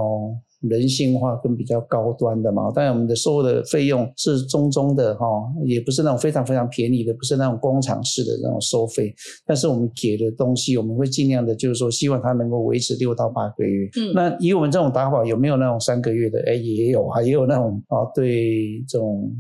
[0.70, 5.26] 人性化跟比较高端的嘛，当然我们的收的费用是中中的哈，
[5.66, 9.14] 也不是那种非常非常便宜的，不是那种工厂式的那种收费。
[9.46, 13.90] 但是我们给的东西，我们会尽量的，就是说希望它能够维持六到八个月。
[13.98, 16.40] 嗯，那以我们这种打法，有没有那种三个月的？
[16.48, 19.32] 哎，也有啊，也有那种啊，对这种。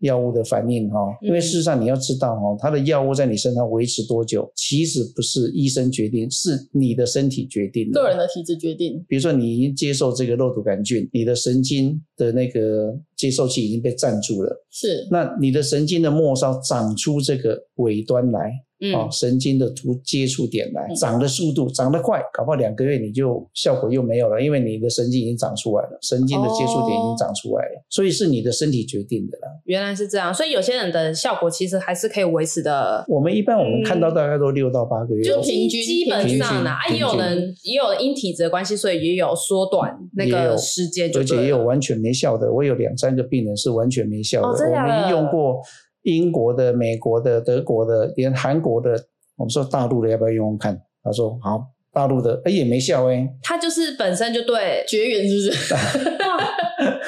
[0.00, 9.04] 药物的反应哈，因为事实上你要知道哈，它的药物在你身上维持多久，其实不是医生决定，是你的身体决定的，个人的体质决定。
[9.08, 18.50] 比如说你已经接受这个肉毒杆菌，你的神经的那个接受器已经被占住了，是，那你的神经的末梢长出这个尾端来。
[18.94, 29.48] 哦，神经的突接触点来长的速度长得快，搞不好两个月你就效果又没有了，因为你的神经已经长出来了，神经的接触点已经长出来了，所以是你的身体决定的啦。
[29.66, 33.04] 原来是这样，所以有些人的效果其实还是可以维持的。
[33.06, 42.50] 我们一般我们看到大概都六到八个月，就平均基本上呢，啊，也有人也有因体质的关系，所以也有缩短那个时间，而且也有完全没效的。
[42.50, 45.60] 我有两三个病人是完全没效的，我们用过。
[46.04, 48.92] 英国的、美国的、德国的，连韩国的，
[49.36, 50.74] 我们说大陆的要不要用用看？
[51.04, 53.28] 他说好，大陆的哎也没效哎。
[53.42, 55.76] 他就是本身就对绝缘，是不是？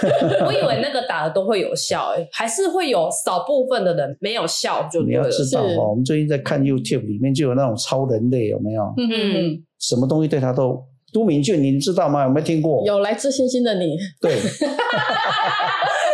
[0.44, 5.00] 我以为那个打的都会有效哎，还是会有少部分的人没有效就。
[5.04, 8.82] 你要知道哦，我们最近在看 YouTube 里面就有那种超人类有没有？
[8.98, 9.64] 嗯嗯。
[9.80, 10.84] 什么东西对他都
[11.14, 12.24] 都明确，你知道吗？
[12.24, 12.84] 有没有听过？
[12.84, 13.96] 有来自星星的你。
[14.20, 14.36] 对。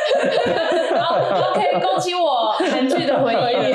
[0.98, 1.18] 好，
[1.54, 3.72] 可以勾起我韩剧的回忆，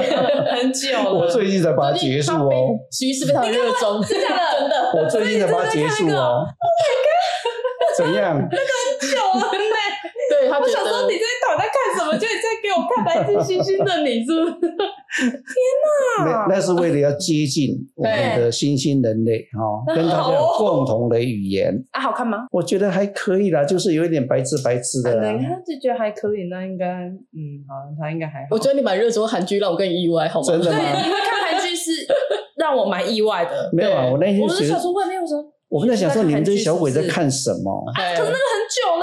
[0.51, 1.13] 很久了。
[1.13, 2.75] 我最近才把它结束哦。
[2.91, 4.27] 徐医师非常热衷，真的
[4.59, 4.91] 真的。
[4.95, 6.45] 我最近才把它结束哦。
[7.97, 8.35] 怎样？
[8.51, 9.51] 那个很久了，
[10.29, 12.17] 对，他我想说你在躺在看什么？
[12.17, 14.55] 就你在给我看来自星星的你，是不是？
[15.29, 15.41] 天
[16.25, 16.45] 哪！
[16.47, 21.73] 那那是为了要接近我们的新兴人类哈，跟大家有共同的语言。
[21.91, 22.45] 啊，好看吗？
[22.51, 25.13] 我觉得还可以啦，就是有一点白痴白痴的。
[25.33, 28.47] 你看就觉得还可以，那应该嗯，好，他应该还好。
[28.51, 30.47] 我觉得你蛮热衷韩剧，让我更意外，好吗？
[30.47, 30.77] 真的吗？
[30.77, 31.91] 对，你会看韩剧是
[32.57, 33.69] 让我蛮意外的。
[33.73, 35.43] 没有啊，我那天我是小说会没有说。
[35.69, 37.83] 我们在想说，你们这些小鬼在看什么？
[37.95, 38.33] 可是那个很
[38.69, 39.02] 久了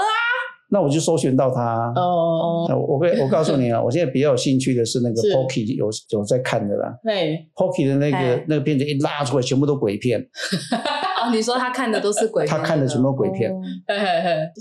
[0.73, 6.97] 那我就搜寻到他哦，我我我告诉你啊，我现在比较有兴趣的是那个 Pokey 有有在看的啦。
[7.03, 10.21] 对，Pokey 的那个那个片子一拉出来，全部都鬼片。
[11.21, 12.57] 哦，你说他看的都是鬼片？
[12.57, 13.51] 他看的全部鬼片。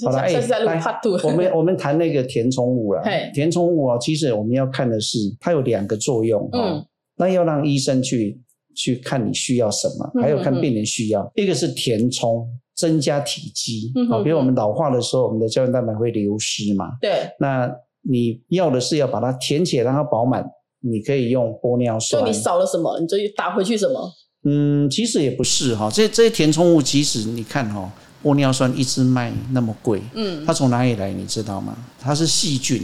[0.04, 0.82] 好了，哎，来，
[1.22, 3.02] 我们我们谈那个填充物了。
[3.32, 6.84] 填充物啊，其实我们要看的是它有两个作用嗯。
[7.16, 8.40] 那要让医生去
[8.74, 11.30] 去看你需要什么，还有看病人需要。
[11.36, 12.44] 一个是填充。
[12.80, 16.86] 增加体积啊，比如我们老化的时候，我们的胶原蛋白会流失嘛。
[17.00, 17.30] 对。
[17.38, 17.70] 那
[18.02, 20.42] 你要的是要把它填起来，让它饱满。
[20.82, 22.22] 你可以用玻尿酸。
[22.22, 24.10] 就你少了什么，你就打回去什么。
[24.44, 27.92] 嗯，其实也不是哈，这这些填充物，其实你看哈，
[28.24, 31.12] 玻尿酸一支卖那么贵，嗯，它从哪里来？
[31.12, 31.76] 你知道吗？
[32.00, 32.82] 它是细菌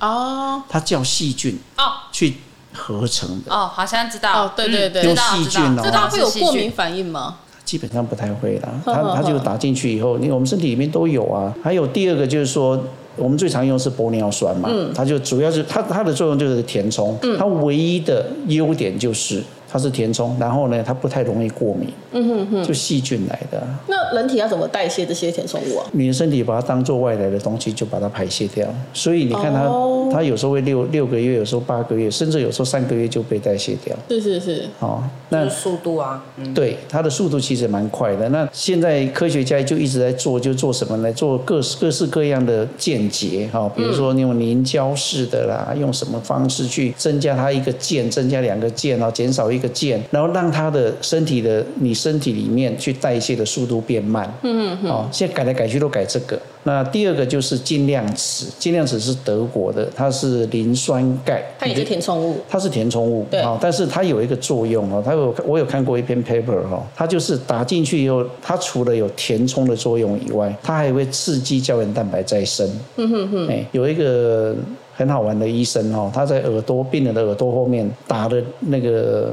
[0.00, 2.34] 哦，它叫细菌哦，去
[2.74, 7.38] 合成的哦，好像知道哦，对对对，用细菌哦，知道会有过敏反应吗？
[7.68, 11.54] 基本上不太会啦，它它就打进去以后，因为我们身体里面都有啊。
[11.62, 12.82] 还有第二个就是说，
[13.14, 19.42] 我们最常用的是玻尿酸嘛，它就主要是它它的作用就是填充，它唯一的优点就是。
[19.70, 23.62] 它是填充，然后呢，它不太容易过敏，嗯哼哼，就细菌来的。
[23.86, 25.86] 那人体要怎么代谢这些填充物啊？
[25.92, 28.66] 你的身体把它当做外来的东西，就把它排泄掉。
[28.94, 33.94] 所以你看它，哦、它有时候会六六个月，有时候八个月，甚至有时候三个月就被代谢掉。
[34.08, 34.64] 是是是。
[34.80, 38.26] 哦，那速度啊，嗯、对，它的速度其实蛮快的。
[38.30, 41.12] 那现在科学家就一直在做，就做什么呢？
[41.12, 49.57] 做各各式各样的间接哈，比如说用凝胶式的啦，用什么方式去增加它一个键，增加两个键啊，减少一。
[49.58, 54.32] 一个键，然后让他的身体的你身体里面去代谢的速度变慢。
[54.42, 54.90] 嗯嗯嗯。
[54.90, 56.40] 哦，现在改来改去都改这个。
[56.64, 63.26] 那第二个就是尽量齿，尽量齿是德国的，它是磷酸钙，它也是填充物，它是填充物。
[63.30, 63.40] 对。
[63.40, 72.68] 啊，但是它有一个作用哦，它有我有看过一篇 paper 哦，它就是打进去以后，它除了有填充的作用以外，它还会刺激胶原蛋白再生。
[72.96, 73.48] 嗯哼哼。
[73.48, 74.54] 哎，有一个。
[74.98, 79.32] 很好玩的医生哦，他在耳朵病人的耳朵后面打的那个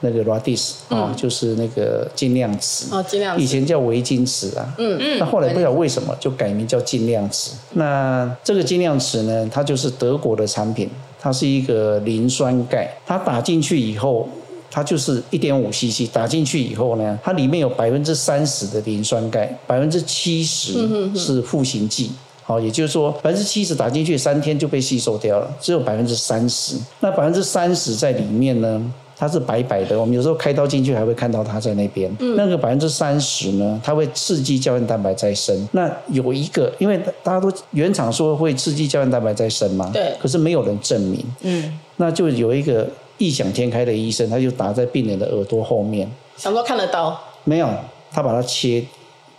[0.00, 2.90] 那个 Radis 啊，就是那个尽量池。
[2.90, 4.98] 啊，尽量以前叫维金池啊，嗯。
[4.98, 7.50] 嗯，那后来不晓得为什么就改名叫尽量池。
[7.74, 10.88] 那这个尽量池呢，它就是德国的产品，
[11.20, 14.26] 它是一个磷酸钙，它打进去以后，
[14.70, 22.12] 它就是一点五 CC，打进去以后呢，它里面有百分之三十的磷酸钙，百分之七十是赋形剂。
[22.44, 26.76] 好，也就是说，百分之七十打进去三天就被吸收掉了，只有百分之三十。
[27.00, 32.10] 那百分之三十在里面呢，它是白白的，我们有时候开刀进去还会看到它在那边。
[32.18, 35.68] 嗯、那个百分之三十呢，它会刺激胶原蛋白再生。
[35.70, 41.24] 那有一个，因为大家都原厂说会刺激胶原蛋白再生嘛，对，可是没有人证明。
[41.42, 47.68] 嗯，那就有一个异想天开的医生，他就打在病人的耳朵后面，想说看得到，没有，
[48.10, 48.84] 他把它切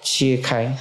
[0.04, 0.72] 切开，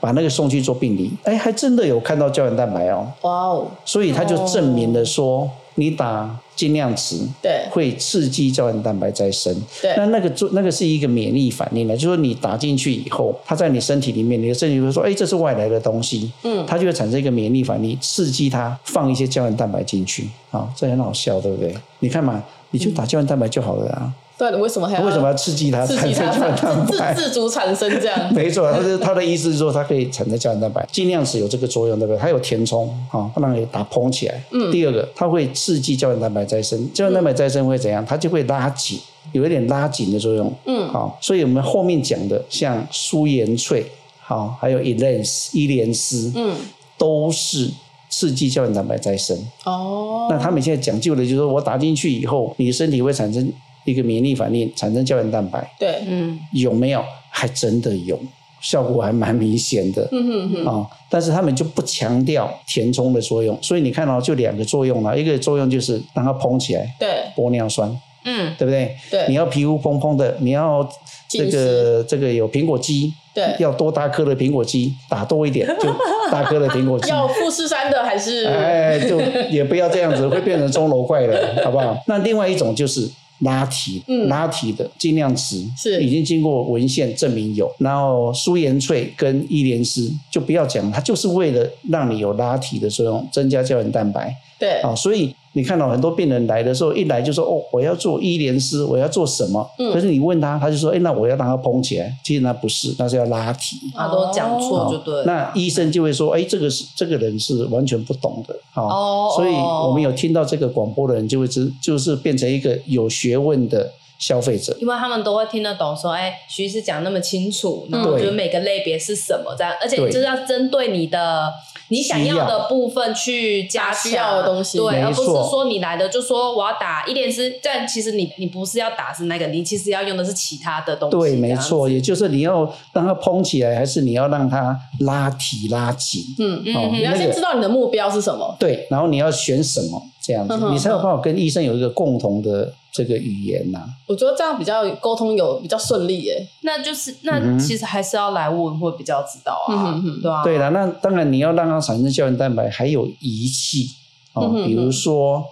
[0.00, 3.06] 把那个送去做病理，哎，还真的有看到胶原蛋白哦。
[3.22, 5.48] 哇哦，所以他就证明了说。
[5.76, 9.50] 你打精量值，对，会刺激胶原蛋白再生。
[9.80, 21.74] 对，那那个做那个是一个免疫反应呢，就是说你打进去以后，它在你身体里面，你的身体会说，哎，这是外来的东西，嗯，它就会产生一个免疫反应，刺激它放一些胶原蛋白进去，啊，这很好笑，对不对？
[22.00, 24.12] 你看嘛，你就打胶原蛋白就好了啊。
[24.38, 27.14] 对，你为什么还要为什么要刺激它刺激它产生胶原蛋白？
[27.14, 28.34] 自自主产生这样？
[28.34, 32.18] 没错，他是他的意思是说，它可以产生胶原蛋白，尽量是有这个作用，对不对？
[32.18, 34.42] 它有填充啊，不让你打膨起来。
[34.50, 34.72] 嗯。
[34.72, 38.04] 第二个，它会刺激胶原蛋白再生，胶原蛋白再生会怎样？
[38.04, 38.98] 它就会拉紧，
[39.32, 40.52] 有一点拉紧的作用。
[40.66, 40.88] 嗯。
[40.88, 43.84] 好，所以我们后面讲的像舒颜萃，
[44.18, 46.56] 好，还有伊莲丝、伊莲丝，嗯，
[46.98, 47.70] 都是
[48.08, 49.38] 刺激胶原蛋白再生。
[49.64, 50.26] 哦。
[50.30, 53.52] 那他们现在讲究的就是说我打进去以后，你的身体会产生。
[53.84, 57.02] 一个免疫反应产生胶原蛋白，对，嗯，有没有？
[57.34, 58.18] 还真的有，
[58.60, 67.90] 效果还蛮明显的，嗯哼哼，啊、哦，但是他们就不强调填充的作用，所以你看到、哦、就两个作用了，一个作用就是让它膨起来，对，玻尿酸，
[68.26, 68.94] 嗯，对不对？
[69.10, 70.86] 对，你要皮肤蓬蓬的，你要
[71.26, 75.90] 这个这个有苹果肌，对，要多大颗的苹果肌，打多一点就
[76.30, 78.44] 大颗的苹果肌， 要富士山的还是？
[78.44, 79.18] 哎，就
[79.50, 81.96] 也不要这样子，会变成钟楼怪人，好不好？
[82.06, 83.10] 那另外一种就是。
[83.42, 86.02] 拉提，嗯、拉提的尽量值是。
[86.02, 94.34] 已经经过文献证明有，然后舒颜萃跟伊莲丝就不要讲，它就是为了让你有拉提的作用，增加胶原蛋白。
[94.58, 94.80] 对。
[94.80, 99.68] 啊，所以你看到很多病人来的时候，一来就说哦，我要做伊莲丝，我要做什么？
[99.78, 102.14] 嗯、可是你问他，他就说，哎，那我要让他膨起来。
[102.24, 103.76] 其实那不是，那是要拉提。
[103.94, 105.24] 他都讲错就对了。
[105.24, 108.56] 那医生就会说，哎，这个是这个人是完全不懂的。
[108.74, 113.92] 哦，所以我们有听到这个广播的人，就会知，就是变成一个有学问的。
[114.22, 121.52] 消费者，因为他们都会听得懂，说，哎，徐医师讲那么清楚，然后就是每个类别是什么这样，而且就是要针对你的
[121.88, 131.18] 你想要的部分去加需要的东西，对，而不是说你来的就说我要打伊莲丝，但其实你你不是要打是那个，你其实要用的是其他的东西。
[131.18, 136.22] 对，没错，也就是你要让它蓬起来，还是你要让它拉提拉紧？
[136.38, 142.72] 嗯嗯，你要先知道你的目标是什么，对，然后你要选什么这样子，你才有办法跟医生有一个共同的。
[142.92, 146.46] 这个语言呐、啊，我觉得这样比较沟通有比较顺利耶。
[146.60, 150.44] 那就是那其实还是要来问会比较知道啊，嗯、哼哼对啊。
[150.44, 153.88] 对了，那当然你要让它产生胶原蛋白，还有仪器
[154.34, 155.42] 啊、哦嗯，比如说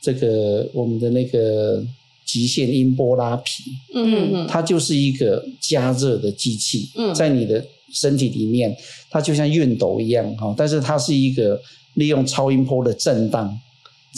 [0.00, 1.84] 这个我们的那个
[2.24, 8.72] 极限音波拉皮，嗯嗯，它就是一个加热的机器，嗯，在你的身体里面，
[9.10, 11.60] 它就像熨斗一样哈，但是它是一个
[11.94, 13.58] 利用超音波的震荡。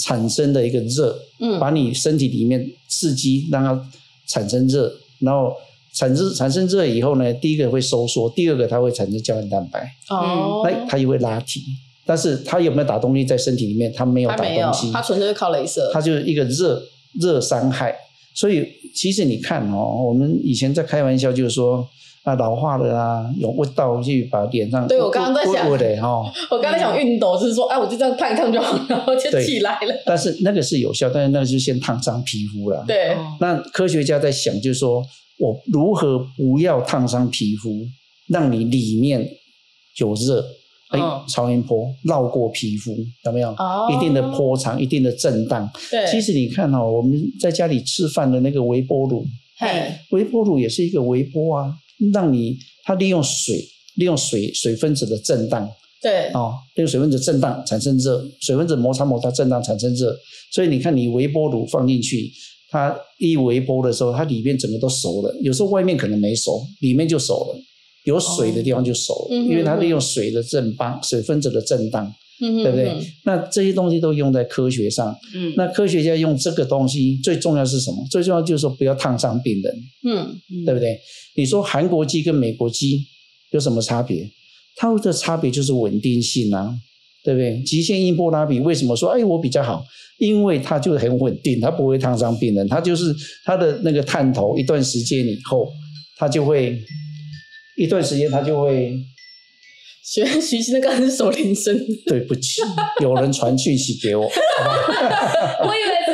[0.02, 3.88] 产生的一个热，嗯，把你身体里面刺激，让它
[4.26, 5.52] 产生热，然后
[5.94, 11.62] 产生产生热以后呢，第一个会收缩，第二个它会产生胶原蛋白，哦，那它也会拉提，
[12.04, 13.92] 但是它有没有打东西在身体里面？
[13.92, 16.82] 它没有打东西，它纯粹是靠镭射，它就是一个热
[17.20, 17.94] 热伤害。
[18.35, 21.88] 所以其实你看哦，我们以前在开玩笑就是说。
[22.26, 29.94] 啊，老化的啊，用温道去把脸上对 我刚刚在想，温的哈，我刚才想熨斗，就是说，哎，我就这样烫一烫就好，然后就起来了。
[30.04, 32.84] 但是那个是有效，但是那个就先烫伤皮肤了。
[32.84, 35.00] 对，那科学家在想，就是说
[35.38, 37.70] 我如何不要烫伤皮肤，
[38.28, 39.24] 让你里面
[40.00, 40.44] 有热，
[40.90, 42.90] 哎、嗯，超音波绕过皮肤，
[43.24, 43.50] 有没有？
[43.50, 45.70] 哦，一定的波长，一定的震荡。
[45.92, 49.24] 对，其实你看哦，我们在家里吃饭的那个微波炉，
[49.60, 51.72] 嘿，微波炉也是一个微波啊。
[52.12, 53.64] 让你它利用水，
[53.96, 55.68] 利用水水分子的震荡，
[56.02, 60.16] 对，哦，利用水分子震荡产生热，水分子摩擦摩擦震荡产生热，
[60.52, 62.30] 所以你看你微波炉放进去，
[62.70, 67.59] 它一微波的时候，它里面整个都熟了，有时候外面可能没熟，里面就熟了，
[68.04, 72.14] 有水的地方就熟了，哦，因为它利用水的震荡，水分子的震荡。
[72.40, 72.94] 嗯，对不对？
[73.25, 75.14] 那这些东西都用在科学上。
[75.35, 78.07] 嗯，那科学家用这个东西最重要是什么？
[78.11, 79.74] 最重要就是说不要烫伤病人。
[80.05, 80.99] 嗯，对不对？
[81.37, 83.07] 你说韩国机跟美国机
[83.53, 84.30] 有什么差别？
[84.76, 86.74] 它的差别就是稳定性啊，
[87.24, 87.62] 对不对？
[87.62, 89.82] 极限音波拉比为什么说哎我比较好？
[90.18, 92.68] 因为它就很稳定，它不会烫伤病人。
[92.68, 93.14] 它就是
[93.45, 95.66] 它的那个探头一段时间以后，
[96.18, 96.78] 它就会
[97.78, 98.95] 一段时间它就会。
[100.07, 101.76] 学 习那个是手铃声，
[102.07, 102.62] 对不起，
[103.02, 106.12] 有人传讯息给我，好吧 我以为是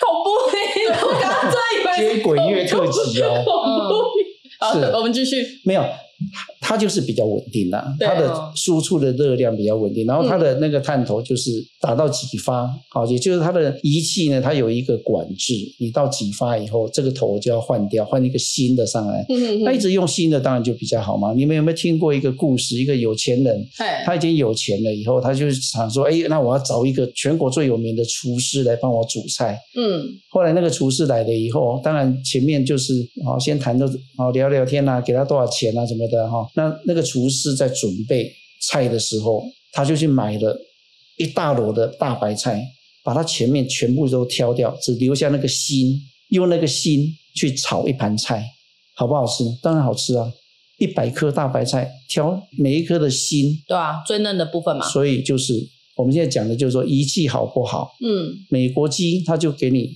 [0.00, 3.44] 恐怖片，我刚刚接轨乐特辑哦。
[4.60, 5.44] 好，是我们继续。
[5.64, 5.82] 没有。
[6.66, 19.26] 它就是比较稳定啦，它的输出的热量比较稳定，然后它的那个探头就是达到几发，好，也就是它的仪器呢，它有一个管制，你到几发以后，这个头就要换掉，换一个新的上来。
[19.28, 21.34] 嗯那一直用新的当然就比较好嘛。
[21.34, 22.76] 你们有没有听过一个故事？
[22.76, 23.66] 一个有钱人，
[24.06, 29.58] 他已经有钱了以后，他就想说，哎，那我要找一个全国最有名的厨师来帮我煮菜。
[29.76, 33.86] 嗯，后来那个厨师来了以后，当然前面就是好先谈着
[34.16, 36.46] 好聊聊天啊，给他多少钱啊什么的哈。
[36.54, 38.32] 那那个厨师在准备
[38.62, 40.56] 菜的时候，他就去买了
[41.16, 42.64] 一大摞的大白菜，
[43.02, 46.00] 把它前面全部都挑掉，只留下那个心，
[46.30, 48.44] 用那个心去炒一盘菜，
[48.94, 49.44] 好不好吃？
[49.62, 50.32] 当然好吃啊！
[50.78, 54.88] 一百颗大白菜，挑每一颗的心，对啊，最嫩的部分嘛。
[54.88, 55.54] 所以就是
[55.96, 57.90] 我们现在讲的，就是说仪器好不好？
[58.04, 59.92] 嗯，美国机它就给你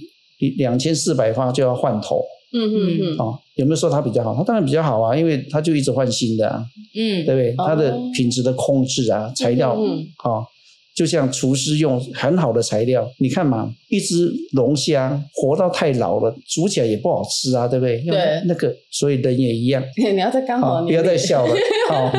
[0.56, 2.22] 两千四百发就要换头。
[2.52, 4.34] 嗯嗯嗯，哦，有没有说它比较好？
[4.34, 7.54] 它当然比较好啊，因为它就一直换新的啊，嗯，对不对？
[7.56, 10.46] 它的品质的控制啊，材料，嗯，好，
[10.94, 18.00] 就像厨师用很好的材料，你看嘛，一只龙虾活到太老了，煮起来也不好吃啊，对不对？
[18.02, 19.82] 对，那个，所以人也一样。
[19.96, 21.54] 你要再刚好，不要再笑了，
[21.88, 22.10] 好。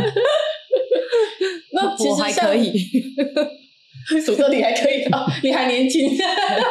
[1.71, 2.31] 那其实还
[4.07, 4.21] 可以。
[4.21, 6.09] 鼠哥，你还可以啊， 你还年轻，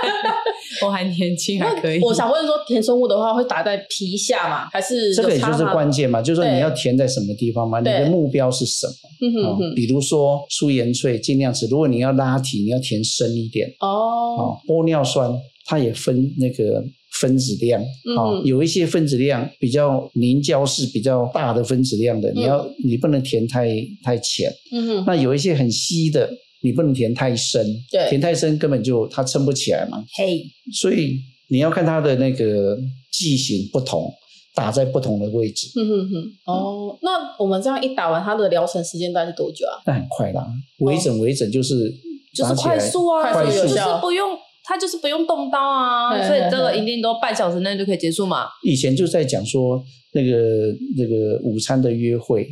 [0.85, 2.01] 我还年轻，还可以。
[2.01, 4.69] 我想问说，填生物的话会打在皮下吗？
[4.73, 6.23] 还是这个也就是关键嘛？
[6.23, 7.81] 就是说你要填在什么地方嘛？
[7.81, 8.93] 你的目标是什么？
[9.21, 9.75] 嗯哼哼。
[9.75, 13.89] 比如说粗盐萃尽量是，如果你要拉提，你要填深一点哦。
[13.89, 15.31] 哦，玻尿酸
[15.67, 16.83] 它也分那个
[17.21, 23.69] 分子量啊，有一些分子量比较凝胶是比较大的分子量的，你要你不能填太
[24.05, 24.51] 太浅。
[24.73, 25.05] 嗯哼。
[25.07, 26.31] 那有一些很稀的。
[26.61, 30.05] 你不能填太深，对，填太深根本就它撑不起来嘛。
[30.17, 32.77] 嘿，所以你要看它的那个
[33.13, 34.13] 剂型不同，
[34.55, 35.69] 打在不同的位置。
[35.77, 36.33] 嗯哼哼。
[36.47, 39.79] 哦，那我们这样一打完，它的疗程时间大概是多久啊？
[39.87, 40.47] 那很快啦，
[40.81, 41.93] 微整微整就是
[42.35, 48.49] 就是快速啊，快速就是不用它就是不用动刀啊，所以这个一定都半小时内就可以结束嘛。
[48.65, 49.81] 以前就在讲说
[50.13, 52.49] 那个那个午餐的约会。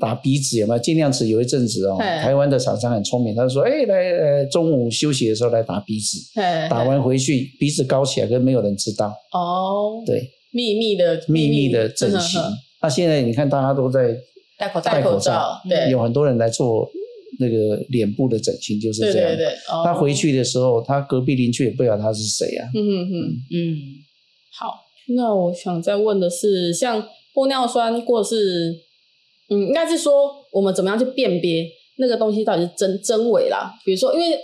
[0.00, 0.78] 打鼻子有没有？
[0.78, 6.18] 尽量子有一阵子哦，台湾的厂商很聪明，他就说：“哎，来，呃，中午休息的时候来打鼻子，
[6.70, 12.40] 打完回去鼻子高起来，跟没有人知道。”哦，对，秘密的秘密的整形。
[12.80, 14.16] 那现在你看，大家都在
[14.56, 16.88] 戴口罩，戴口罩，对，有很多人来做
[17.40, 19.28] 那个脸部的整形，就是这样。
[19.30, 19.54] 对对对。
[19.84, 22.68] 他回去的时候，他隔壁邻居也不知道他是谁啊。
[22.74, 23.12] 嗯嗯
[23.50, 23.76] 嗯。
[24.56, 24.74] 好，
[25.16, 27.02] 那我想再问的是，像
[27.34, 28.86] 玻尿酸或是。
[29.50, 31.66] 嗯，应该是说我们怎么样去辨别
[31.98, 33.72] 那个东西到底是真真伪啦？
[33.84, 34.38] 比如说，因为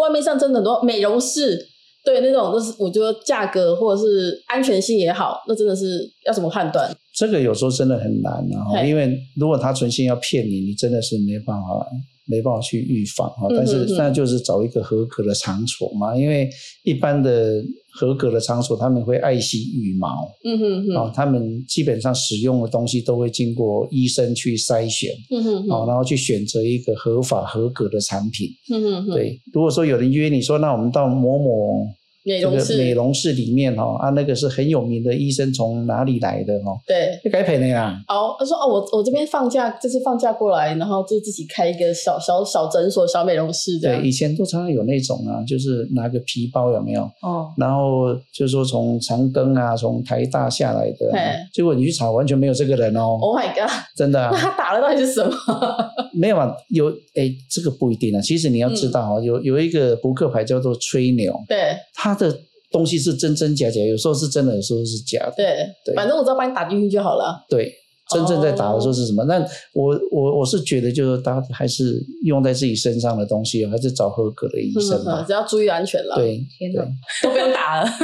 [0.00, 1.64] 外面上真的很多美容室，
[2.04, 6.90] 对那种，就是我觉得价格或者是安全性也好，那真的是要怎么判断？
[7.14, 11.86] 这个有时候真的很难啊，因为如果他存心要骗你，你真的是没办法。
[12.26, 16.48] 没办法去预防啊，但是那就是找一个合格的场所嘛，因为
[16.84, 17.62] 一般的
[17.92, 20.08] 合格的场所他们会爱惜羽毛，
[20.44, 31.86] 嗯哼哼，他们基本上使用的东西都会经过医生去筛选，嗯哼哼，然后去选择一个合法合格的产品，嗯哼哼，对，如果说有人约你说，那我们到某某。
[32.26, 36.76] 美容室，美容室里面哈啊，那个是很有名的医生，从哪里来的哈？
[36.84, 38.02] 对，就该赔的啦。
[38.08, 44.02] 哦，他说哦，我我这边放假，就是放假过来，然后就自己开一个小小小诊所、小美容室这样。
[44.02, 47.02] 对，以前都常常有那种啊，就是拿个皮包有没有？
[47.22, 47.46] 哦。
[47.56, 51.08] 然后就是说从长庚啊，从台大下来的，
[51.54, 53.18] 结果你去查，完全没有这个人哦。
[53.20, 53.70] Oh my god！
[53.96, 54.28] 真的。
[54.32, 55.32] 那他打的到底是什么？
[56.12, 58.20] 没有啊，有哎，这个不一定啊。
[58.20, 61.32] 其实你要知道啊，有有一个扑克牌叫做吹牛。
[61.48, 61.76] 对。
[61.94, 62.15] 他。
[62.16, 62.38] 的
[62.70, 65.34] 东西是真真假假，有时候是真的，有时候是假的。
[65.36, 67.44] 对对，反正我只要把你打进去就好了。
[67.48, 67.72] 对，
[68.10, 69.24] 真正在打的时候是什么？
[69.24, 69.38] 那
[69.72, 75.24] 我我我是觉得，就是大家还是用在自己身上的东西，还是找合格的医生吧。
[75.26, 76.16] 只要注意安全了。
[76.16, 76.84] 对，天哪，
[77.22, 77.88] 都不用打了。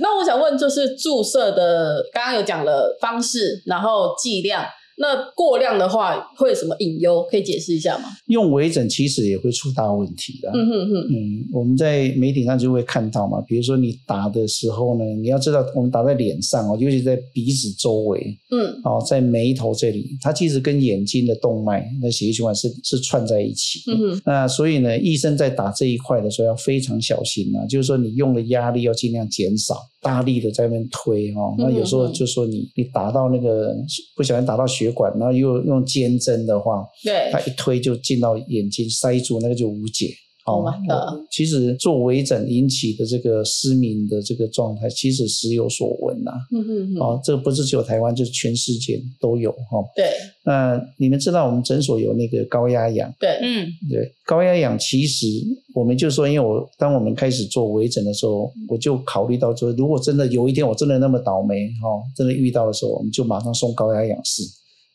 [0.00, 4.64] 那我想问，就是注射的，刚刚有讲了方式，然后剂量。
[5.00, 7.24] 那过量的话会有什么隐忧？
[7.30, 8.08] 可以解释一下吗？
[8.26, 10.50] 用微整其实也会出大问题的。
[10.52, 10.94] 嗯哼哼。
[11.08, 23.80] 嗯，我们在媒体上就会看到嘛，比如说你打的时候呢，你要知道我们打在脸上哦，尤其在鼻子周围，嗯，哦，在眉头这里，它其实跟眼睛的动脉、那血液循环是是串在一起。
[23.90, 24.22] 嗯哼。
[24.24, 29.76] 那所以呢，医生在打这一块的时候要非常小心啊，就是说你用的压力要尽量减少。
[30.00, 33.74] 大力的在那边推哦，那有时候就说你你打到那个
[34.14, 40.14] 不小心打到血管，然后又用尖针的话，对，它一推就进到眼睛塞住，那个就无解
[40.44, 46.38] 哦 Oh 其实做微整引起的这个失明的这个状态，其实时有所闻呐、啊。
[46.50, 46.96] 嗯嗯嗯。
[46.98, 49.78] 哦，这个不是只有台湾，就是全世界都有哈。
[49.78, 50.06] 哦、对。
[50.44, 53.12] 那你们知道我们诊所有那个高压氧？
[53.20, 55.26] 对，嗯，对，高压氧其实
[55.74, 64.42] 我们就说，因为我当我们开始做微整的时候，我就考虑到说，如果真的有一天我真的那么倒霉哈、哦，真的遇到的时候，我们就马上送高压氧室，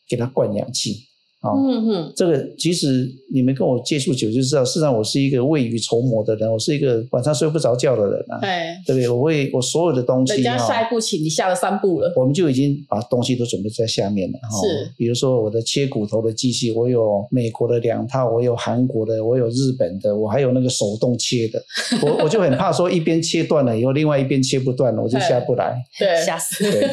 [0.08, 1.06] 给他灌氧气。
[1.44, 8.40] 哦、嗯哼，这个其实你们跟我接触久就知道，事实上我是一个未雨绸缪的人，我是一个晚上睡不着觉的人啊。
[8.40, 8.48] 对，
[8.86, 9.08] 对不对？
[9.10, 14.38] 我会我所有的东西，人家下一步棋，你下了三步了，我们就已经把东西都准备在下面了。
[14.38, 21.62] 是，哦、比如说我的切骨头的机器，我有美国的两套，我有韩国的，我有日本的，我还有那个手动切的。
[22.02, 25.76] 我我就很怕说一边切断了以后，另外一边切不断了，我就下不来。
[25.98, 26.64] 对，吓死。
[26.64, 26.88] 对，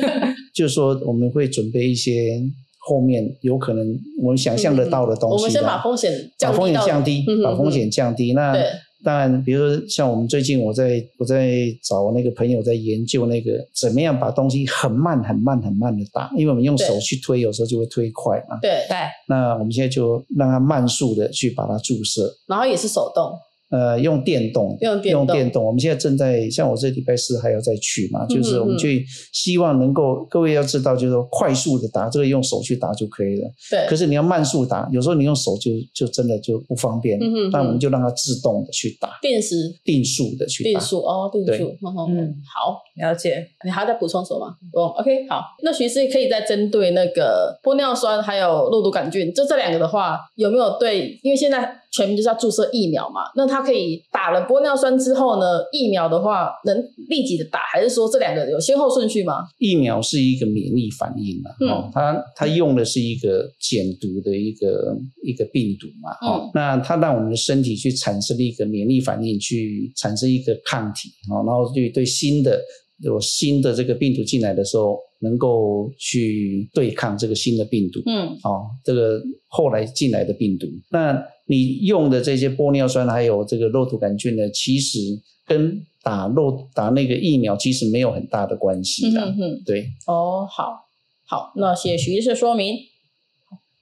[0.54, 2.38] 就是说我们会准备一些。
[2.84, 8.34] 后面有可能我们想象得到的东西，我们先把风险降低，把风险降低，把风险降低。
[8.34, 8.56] 那
[9.04, 11.52] 当然，比如说像我们最近我在我在
[11.84, 18.58] 找那个朋友在研究那个怎么样把东西很慢很慢很慢的打，因为我们用手去推，有时候就会推快嘛。
[18.62, 18.98] 对对。
[19.28, 23.32] 那我们现在就让它慢速的去把它注射，然后也是手动。
[23.72, 25.64] 呃，用电动，用电动，用电动。
[25.66, 33.50] 我们现在正在，像我这礼拜四还要再去嘛，就是我们去希望能够，各位要知道，就是说快速的打，这个用手去打就可以了。
[33.70, 33.88] 对。
[33.88, 37.18] 可是你要慢速打，有时候你用手就就真的就不方便。
[37.20, 37.50] 嗯哼，哼。
[37.52, 39.18] 那我们就让它自动的去打。
[39.22, 39.56] 定时。
[39.86, 40.70] 定速的去打。
[40.70, 41.48] 定速哦，定速。
[41.48, 41.78] 对
[42.10, 43.48] 嗯，好，了解。
[43.64, 44.56] 你还要再补充什么吗？
[44.74, 45.42] 不，OK，好。
[45.64, 51.18] 那徐师可以再针对那个玻尿酸还有肉毒杆菌，就这两个的话，有没有对？
[51.24, 51.78] 因为现在。
[51.92, 53.22] 全名就是要注射疫苗嘛？
[53.36, 55.46] 那他可以打了玻尿酸之后呢？
[55.74, 56.78] 疫苗的话能
[57.10, 59.44] 立即的打，还是说这两个有先后顺序吗？
[59.60, 61.52] 疫苗是一个免疫反应嘛？
[61.60, 66.12] 嗯，它它用的是一个减毒的一个一个病毒嘛？
[66.26, 72.58] 嗯，那它让我们的身体去产生了一个免疫反应，去产生一个抗体，哦然后对对新的
[73.04, 78.02] 有新的这个病毒进来的时候，能够去对抗这个新的病毒。
[78.06, 81.22] 嗯，哦，这个后来进来的病毒，那。
[81.52, 84.98] 你用的这些玻尿酸还有这个肉毒杆菌呢，其实
[85.46, 89.22] 跟打肉打那个疫苗其实没有很大的关系的。
[89.22, 89.90] 嗯哼，对。
[90.08, 90.88] 哦，好，
[91.28, 92.76] 好，那谢谢徐医师说明。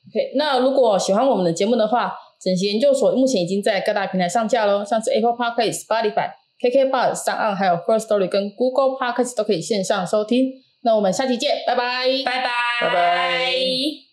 [0.09, 10.51] OK，那如果喜欢我们的节目的话，整形研究所目前已经在各大平台上架喽，像是 Apple Podcast、Spotify、KKBox、SoundOn 还有 Firstory 跟 Google Podcast 都可以线上收听。
[10.81, 12.49] 那我们下期见，拜拜，拜拜，
[12.81, 14.08] 拜拜。